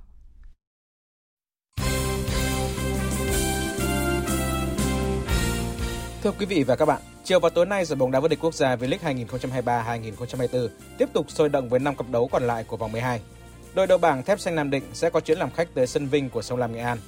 [6.23, 8.39] Thưa quý vị và các bạn, chiều và tối nay giải bóng đá vô địch
[8.43, 9.27] quốc gia V-League
[9.63, 10.69] 2023-2024
[10.99, 13.21] tiếp tục sôi động với 5 cặp đấu còn lại của vòng 12.
[13.75, 16.31] Đội đầu bảng Thép Xanh Nam Định sẽ có chuyến làm khách tới sân Vinh
[16.31, 16.99] của Sông Lam Nghệ An.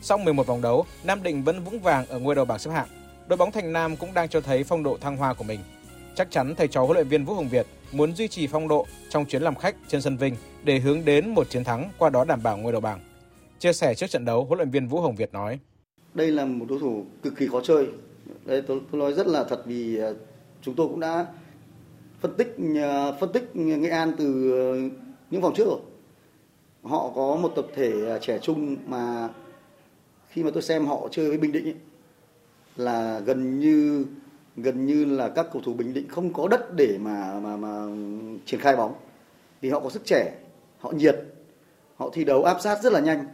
[0.00, 2.88] Sau 11 vòng đấu, Nam Định vẫn vững vàng ở ngôi đầu bảng xếp hạng.
[3.28, 5.60] Đội bóng Thành Nam cũng đang cho thấy phong độ thăng hoa của mình.
[6.14, 8.86] Chắc chắn thầy trò huấn luyện viên Vũ Hồng Việt muốn duy trì phong độ
[9.08, 12.24] trong chuyến làm khách trên sân Vinh để hướng đến một chiến thắng qua đó
[12.24, 13.00] đảm bảo ngôi đầu bảng.
[13.58, 15.58] Chia sẻ trước trận đấu, huấn luyện viên Vũ Hồng Việt nói:
[16.14, 17.86] Đây là một đối thủ cực kỳ khó chơi.
[18.44, 20.10] Đây tôi, tôi nói rất là thật vì à,
[20.62, 21.26] chúng tôi cũng đã
[22.20, 24.24] phân tích à, phân tích Nghệ An từ
[25.30, 25.80] những vòng trước rồi.
[26.82, 29.28] Họ có một tập thể à, trẻ trung mà
[30.28, 31.74] khi mà tôi xem họ chơi với Bình Định ấy,
[32.76, 34.06] là gần như
[34.56, 37.86] gần như là các cầu thủ Bình Định không có đất để mà mà mà
[38.46, 38.94] triển khai bóng.
[39.60, 40.34] Vì họ có sức trẻ
[40.78, 41.16] họ nhiệt
[41.96, 43.24] họ thi đấu áp sát rất là nhanh.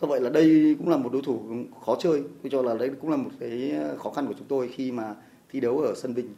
[0.00, 1.40] Do vậy là đây cũng là một đối thủ
[1.86, 2.22] khó chơi.
[2.42, 5.14] Tôi cho là đấy cũng là một cái khó khăn của chúng tôi khi mà
[5.52, 6.34] thi đấu ở sân Vinh.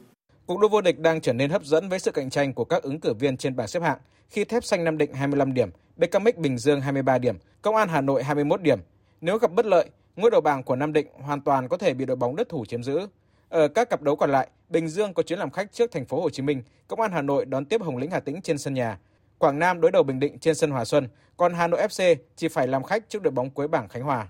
[0.47, 2.83] Cuộc đua vô địch đang trở nên hấp dẫn với sự cạnh tranh của các
[2.83, 3.99] ứng cử viên trên bảng xếp hạng.
[4.29, 8.01] Khi Thép Xanh Nam Định 25 điểm, BKMX Bình Dương 23 điểm, Công an Hà
[8.01, 8.79] Nội 21 điểm.
[9.21, 12.05] Nếu gặp bất lợi, ngôi đầu bảng của Nam Định hoàn toàn có thể bị
[12.05, 13.07] đội bóng đất thủ chiếm giữ.
[13.49, 16.21] Ở các cặp đấu còn lại, Bình Dương có chuyến làm khách trước thành phố
[16.21, 18.75] Hồ Chí Minh, Công an Hà Nội đón tiếp Hồng Lĩnh Hà Tĩnh trên sân
[18.75, 18.99] nhà.
[19.39, 22.49] Quảng Nam đối đầu Bình Định trên sân Hòa Xuân, còn Hà Nội FC chỉ
[22.49, 24.29] phải làm khách trước đội bóng cuối bảng Khánh Hòa.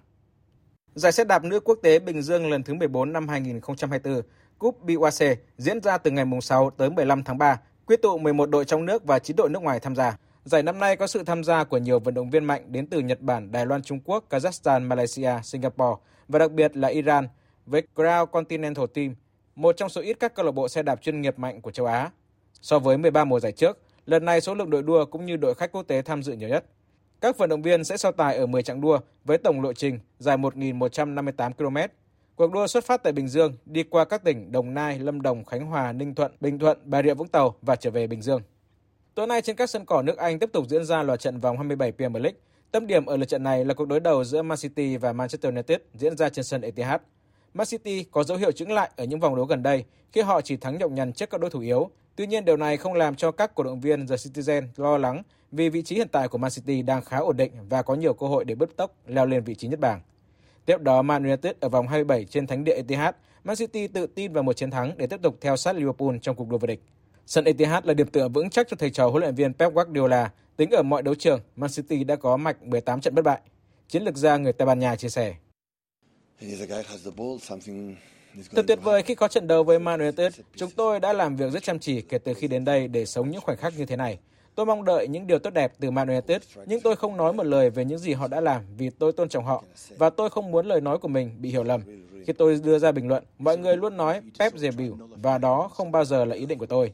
[0.95, 4.23] Giải xe đạp nữ quốc tế Bình Dương lần thứ 14 năm 2024,
[4.59, 8.65] Cúp BYC diễn ra từ ngày 6 tới 15 tháng 3, quyết tụ 11 đội
[8.65, 10.17] trong nước và 9 đội nước ngoài tham gia.
[10.45, 13.01] Giải năm nay có sự tham gia của nhiều vận động viên mạnh đến từ
[13.01, 17.29] Nhật Bản, Đài Loan, Trung Quốc, Kazakhstan, Malaysia, Singapore và đặc biệt là Iran
[17.67, 19.15] với Crown Continental Team,
[19.57, 21.87] một trong số ít các câu lạc bộ xe đạp chuyên nghiệp mạnh của châu
[21.87, 22.11] Á.
[22.63, 25.55] So với 13 mùa giải trước, lần này số lượng đội đua cũng như đội
[25.55, 26.65] khách quốc tế tham dự nhiều nhất.
[27.21, 29.99] Các vận động viên sẽ so tài ở 10 chặng đua với tổng lộ trình
[30.19, 31.77] dài 1.158 km.
[32.37, 35.45] Cuộc đua xuất phát tại Bình Dương, đi qua các tỉnh Đồng Nai, Lâm Đồng,
[35.45, 38.43] Khánh Hòa, Ninh Thuận, Bình Thuận, Bà Rịa Vũng Tàu và trở về Bình Dương.
[39.19, 41.57] Tối nay trên các sân cỏ nước Anh tiếp tục diễn ra loạt trận vòng
[41.57, 42.39] 27 Premier League.
[42.71, 45.53] Tâm điểm ở lượt trận này là cuộc đối đầu giữa Man City và Manchester
[45.53, 47.01] United diễn ra trên sân Etihad.
[47.55, 50.41] Man City có dấu hiệu chững lại ở những vòng đấu gần đây khi họ
[50.41, 51.91] chỉ thắng nhọc nhằn trước các đối thủ yếu.
[52.17, 55.23] Tuy nhiên điều này không làm cho các cổ động viên The Citizen lo lắng
[55.53, 58.15] vì vị trí hiện tại của Man City đang khá ổn định và có nhiều
[58.15, 60.01] cơ hội để bứt tốc leo lên vị trí nhất bảng.
[60.65, 63.15] Tiếp đó Man United ở vòng 27 trên thánh địa Etihad,
[63.45, 66.37] Man City tự tin vào một chiến thắng để tiếp tục theo sát Liverpool trong
[66.37, 66.83] cuộc đua vô địch.
[67.29, 70.31] Sân Etihad là điểm tựa vững chắc cho thầy trò huấn luyện viên Pep Guardiola.
[70.57, 73.41] Tính ở mọi đấu trường, Man City đã có mạch 18 trận bất bại.
[73.89, 75.35] Chiến lược gia người Tây Ban Nha chia sẻ.
[78.55, 80.41] Thật tuyệt vời khi có trận đấu với Man United.
[80.57, 83.31] Chúng tôi đã làm việc rất chăm chỉ kể từ khi đến đây để sống
[83.31, 84.19] những khoảnh khắc như thế này.
[84.55, 87.47] Tôi mong đợi những điều tốt đẹp từ Man United, nhưng tôi không nói một
[87.47, 89.65] lời về những gì họ đã làm vì tôi tôn trọng họ
[89.99, 91.81] và tôi không muốn lời nói của mình bị hiểu lầm.
[92.27, 95.69] Khi tôi đưa ra bình luận, mọi người luôn nói Pep dè bỉu và đó
[95.75, 96.93] không bao giờ là ý định của tôi.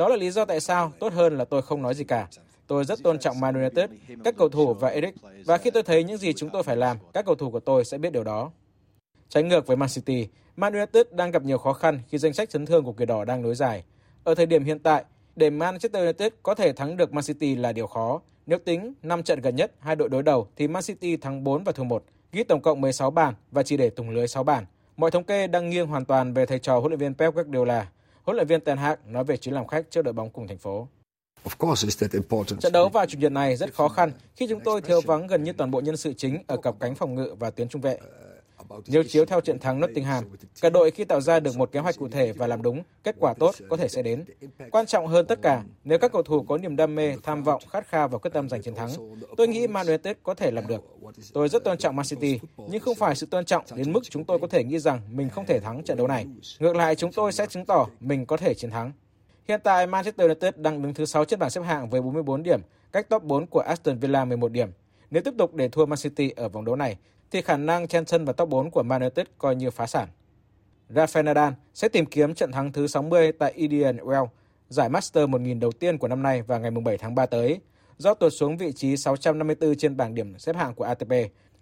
[0.00, 2.28] Đó là lý do tại sao tốt hơn là tôi không nói gì cả.
[2.66, 3.90] Tôi rất tôn trọng Man United,
[4.24, 6.96] các cầu thủ và Eric và khi tôi thấy những gì chúng tôi phải làm,
[7.12, 8.50] các cầu thủ của tôi sẽ biết điều đó.
[9.28, 12.50] Trái ngược với Man City, Man United đang gặp nhiều khó khăn khi danh sách
[12.50, 13.84] chấn thương của kỳ Đỏ đang nối dài.
[14.24, 15.04] Ở thời điểm hiện tại,
[15.36, 18.20] để Manchester United có thể thắng được Man City là điều khó.
[18.46, 21.64] Nếu tính 5 trận gần nhất hai đội đối đầu thì Man City thắng 4
[21.64, 24.66] và thua 1, ghi tổng cộng 16 bàn và chỉ để thủng lưới 6 bàn.
[24.96, 27.86] Mọi thống kê đang nghiêng hoàn toàn về thầy trò huấn luyện viên Pep Guardiola.
[28.22, 30.58] Huấn luyện viên Ten Hag nói về chuyến làm khách trước đội bóng cùng thành
[30.58, 30.88] phố.
[32.60, 35.44] Trận đấu vào chủ nhật này rất khó khăn khi chúng tôi thiếu vắng gần
[35.44, 37.98] như toàn bộ nhân sự chính ở cặp cánh phòng ngự và tuyến trung vệ.
[38.86, 40.24] Nếu chiếu theo trận thắng Nottingham,
[40.60, 43.16] cả đội khi tạo ra được một kế hoạch cụ thể và làm đúng, kết
[43.18, 44.24] quả tốt có thể sẽ đến.
[44.70, 47.62] Quan trọng hơn tất cả, nếu các cầu thủ có niềm đam mê, tham vọng,
[47.70, 48.90] khát khao và quyết tâm giành chiến thắng,
[49.36, 50.84] tôi nghĩ Man United có thể làm được.
[51.32, 54.24] Tôi rất tôn trọng Man City, nhưng không phải sự tôn trọng đến mức chúng
[54.24, 56.26] tôi có thể nghĩ rằng mình không thể thắng trận đấu này.
[56.58, 58.92] Ngược lại, chúng tôi sẽ chứng tỏ mình có thể chiến thắng.
[59.48, 62.60] Hiện tại, Manchester United đang đứng thứ 6 trên bảng xếp hạng với 44 điểm,
[62.92, 64.70] cách top 4 của Aston Villa 11 điểm.
[65.10, 66.96] Nếu tiếp tục để thua Man City ở vòng đấu này,
[67.30, 70.08] thì khả năng chen chân vào top 4 của Man United coi như phá sản.
[70.94, 74.26] Rafael Nadal sẽ tìm kiếm trận thắng thứ 60 tại Indian Wells,
[74.68, 77.60] giải Master 1000 đầu tiên của năm nay vào ngày 7 tháng 3 tới.
[77.98, 81.12] Do tuột xuống vị trí 654 trên bảng điểm xếp hạng của ATP,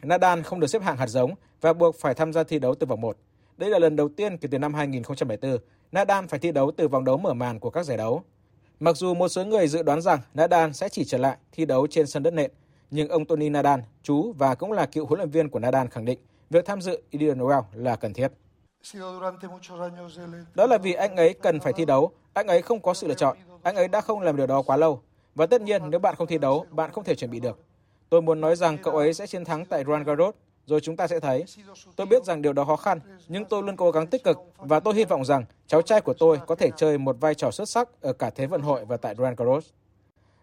[0.03, 2.87] Nadal không được xếp hạng hạt giống và buộc phải tham gia thi đấu từ
[2.87, 3.17] vòng 1.
[3.57, 5.59] Đây là lần đầu tiên kể từ năm 2004,
[5.93, 8.23] Nadal phải thi đấu từ vòng đấu mở màn của các giải đấu.
[8.81, 11.87] Mặc dù một số người dự đoán rằng Nadal sẽ chỉ trở lại thi đấu
[11.87, 12.51] trên sân đất nện,
[12.91, 16.05] nhưng ông Tony Nadal, chú và cũng là cựu huấn luyện viên của Nadal khẳng
[16.05, 16.19] định
[16.51, 18.29] việc tham dự Indian Wells là cần thiết.
[20.55, 23.15] Đó là vì anh ấy cần phải thi đấu, anh ấy không có sự lựa
[23.15, 25.01] chọn, anh ấy đã không làm điều đó quá lâu.
[25.35, 27.59] Và tất nhiên nếu bạn không thi đấu, bạn không thể chuẩn bị được.
[28.11, 30.35] Tôi muốn nói rằng cậu ấy sẽ chiến thắng tại Roland Garros,
[30.67, 31.45] rồi chúng ta sẽ thấy.
[31.97, 34.81] Tôi biết rằng điều đó khó khăn, nhưng tôi luôn cố gắng tích cực và
[34.81, 37.69] tôi hy vọng rằng cháu trai của tôi có thể chơi một vai trò xuất
[37.69, 39.71] sắc ở cả Thế vận hội và tại Roland Garros.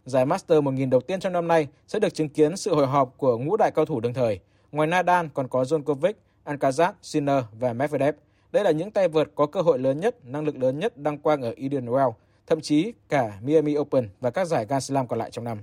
[0.06, 3.14] Giải Master 1000 đầu tiên trong năm nay sẽ được chứng kiến sự hồi họp
[3.18, 4.40] của ngũ đại cao thủ đương thời.
[4.72, 6.14] Ngoài Nadal còn có Djokovic,
[6.46, 8.16] Alcaraz, Sinner và Medvedev.
[8.52, 11.18] Đây là những tay vợt có cơ hội lớn nhất, năng lực lớn nhất đăng
[11.18, 12.12] quang ở Indian Wells,
[12.48, 15.58] thậm chí cả Miami Open và các giải Grand Slam còn lại trong năm.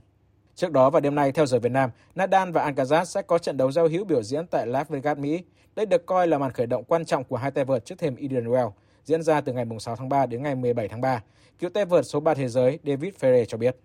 [0.55, 3.57] Trước đó vào đêm nay theo giờ Việt Nam, Nadal và Alcaraz sẽ có trận
[3.57, 5.45] đấu giao hữu biểu diễn tại Las Vegas, Mỹ.
[5.77, 8.17] Đây được coi là màn khởi động quan trọng của hai tay vợt trước thềm
[8.17, 8.71] Indian Wells,
[9.05, 11.23] diễn ra từ ngày 6 tháng 3 đến ngày 17 tháng 3.
[11.59, 13.77] Cựu tay vợt số 3 thế giới David Ferrer cho biết.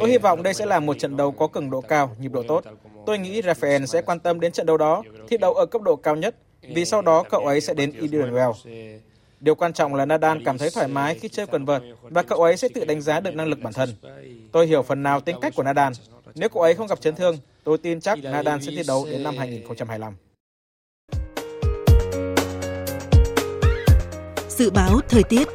[0.00, 2.42] Tôi hy vọng đây sẽ là một trận đấu có cường độ cao, nhịp độ
[2.48, 2.64] tốt.
[3.06, 5.96] Tôi nghĩ Rafael sẽ quan tâm đến trận đấu đó, thi đấu ở cấp độ
[5.96, 8.98] cao nhất, vì sau đó cậu ấy sẽ đến Indian Wells.
[9.40, 12.42] Điều quan trọng là Nadal cảm thấy thoải mái khi chơi quần vợt và cậu
[12.42, 13.88] ấy sẽ tự đánh giá được năng lực bản thân.
[14.52, 15.92] Tôi hiểu phần nào tính cách của Nadal.
[16.34, 19.22] Nếu cậu ấy không gặp chấn thương, tôi tin chắc Nadal sẽ thi đấu đến
[19.22, 20.14] năm 2025.
[24.48, 25.48] Dự báo thời tiết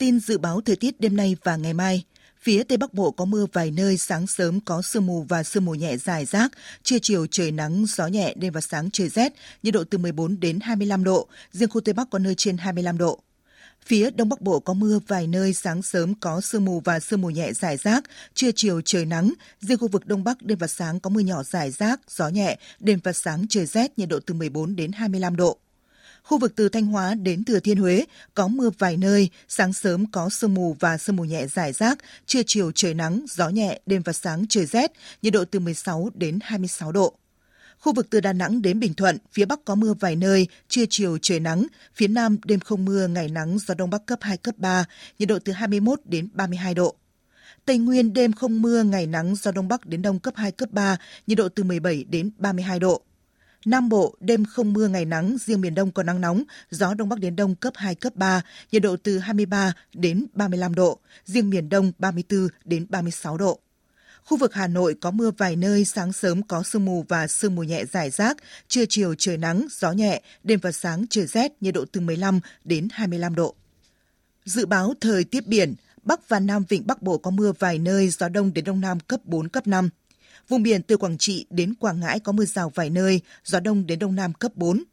[0.00, 2.04] Tin dự báo thời tiết đêm nay và ngày mai.
[2.42, 5.64] Phía Tây Bắc Bộ có mưa vài nơi, sáng sớm có sương mù và sương
[5.64, 9.32] mù nhẹ dài rác, trưa chiều trời nắng, gió nhẹ, đêm và sáng trời rét,
[9.62, 12.98] nhiệt độ từ 14 đến 25 độ, riêng khu Tây Bắc có nơi trên 25
[12.98, 13.20] độ.
[13.86, 17.20] Phía Đông Bắc Bộ có mưa vài nơi, sáng sớm có sương mù và sương
[17.20, 20.66] mù nhẹ dài rác, trưa chiều trời nắng, riêng khu vực Đông Bắc đêm và
[20.66, 24.18] sáng có mưa nhỏ dài rác, gió nhẹ, đêm và sáng trời rét, nhiệt độ
[24.26, 25.58] từ 14 đến 25 độ.
[26.22, 28.04] Khu vực từ Thanh Hóa đến Thừa Thiên Huế
[28.34, 31.98] có mưa vài nơi, sáng sớm có sương mù và sương mù nhẹ dài rác,
[32.26, 34.92] trưa chiều trời nắng, gió nhẹ, đêm và sáng trời rét,
[35.22, 37.14] nhiệt độ từ 16 đến 26 độ.
[37.78, 40.84] Khu vực từ Đà Nẵng đến Bình Thuận, phía Bắc có mưa vài nơi, trưa
[40.90, 44.36] chiều trời nắng, phía Nam đêm không mưa, ngày nắng, gió Đông Bắc cấp 2,
[44.36, 44.84] cấp 3,
[45.18, 46.94] nhiệt độ từ 21 đến 32 độ.
[47.64, 50.68] Tây Nguyên đêm không mưa, ngày nắng, gió Đông Bắc đến Đông cấp 2, cấp
[50.72, 50.96] 3,
[51.26, 53.02] nhiệt độ từ 17 đến 32 độ.
[53.64, 57.08] Nam Bộ, đêm không mưa ngày nắng, riêng miền Đông có nắng nóng, gió Đông
[57.08, 58.42] Bắc đến Đông cấp 2, cấp 3,
[58.72, 63.60] nhiệt độ từ 23 đến 35 độ, riêng miền Đông 34 đến 36 độ.
[64.24, 67.54] Khu vực Hà Nội có mưa vài nơi, sáng sớm có sương mù và sương
[67.54, 68.36] mù nhẹ rải rác,
[68.68, 72.40] trưa chiều trời nắng, gió nhẹ, đêm và sáng trời rét, nhiệt độ từ 15
[72.64, 73.54] đến 25 độ.
[74.44, 78.08] Dự báo thời tiết biển, Bắc và Nam Vịnh Bắc Bộ có mưa vài nơi,
[78.08, 79.88] gió đông đến đông nam cấp 4, cấp 5.
[80.50, 83.86] Vùng biển từ Quảng Trị đến Quảng Ngãi có mưa rào vài nơi, gió đông
[83.86, 84.84] đến đông nam cấp 4.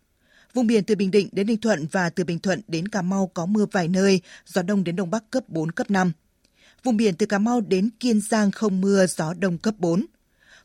[0.54, 3.32] Vùng biển từ Bình Định đến Ninh Thuận và từ Bình Thuận đến Cà Mau
[3.34, 6.12] có mưa vài nơi, gió đông đến đông bắc cấp 4, cấp 5.
[6.84, 10.06] Vùng biển từ Cà Mau đến Kiên Giang không mưa, gió đông cấp 4.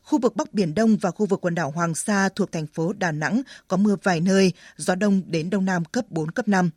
[0.03, 2.93] Khu vực Bắc Biển Đông và khu vực quần đảo Hoàng Sa thuộc thành phố
[2.93, 6.69] Đà Nẵng có mưa vài nơi, gió đông đến đông nam cấp 4, cấp 5.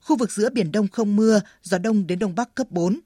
[0.00, 3.00] Khu vực giữa Biển Đông không mưa, gió đông đến đông bắc cấp 4.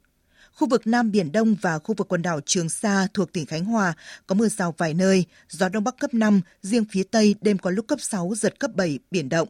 [0.58, 3.64] Khu vực Nam Biển Đông và khu vực quần đảo Trường Sa thuộc tỉnh Khánh
[3.64, 3.94] Hòa
[4.26, 7.70] có mưa rào vài nơi, gió Đông Bắc cấp 5, riêng phía Tây đêm có
[7.70, 9.48] lúc cấp 6, giật cấp 7, biển động.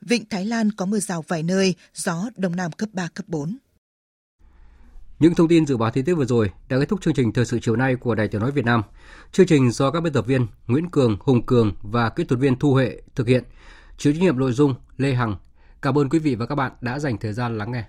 [0.00, 3.56] Vịnh Thái Lan có mưa rào vài nơi, gió Đông Nam cấp 3, cấp 4.
[5.18, 7.44] Những thông tin dự báo thời tiết vừa rồi đã kết thúc chương trình thời
[7.44, 8.82] sự chiều nay của Đài Tiếng nói Việt Nam.
[9.32, 12.58] Chương trình do các biên tập viên Nguyễn Cường, Hùng Cường và kỹ thuật viên
[12.58, 13.44] Thu Huệ thực hiện.
[13.98, 15.36] Chịu trách nhiệm nội dung Lê Hằng.
[15.82, 17.84] Cảm ơn quý vị và các bạn đã dành thời gian lắng nghe.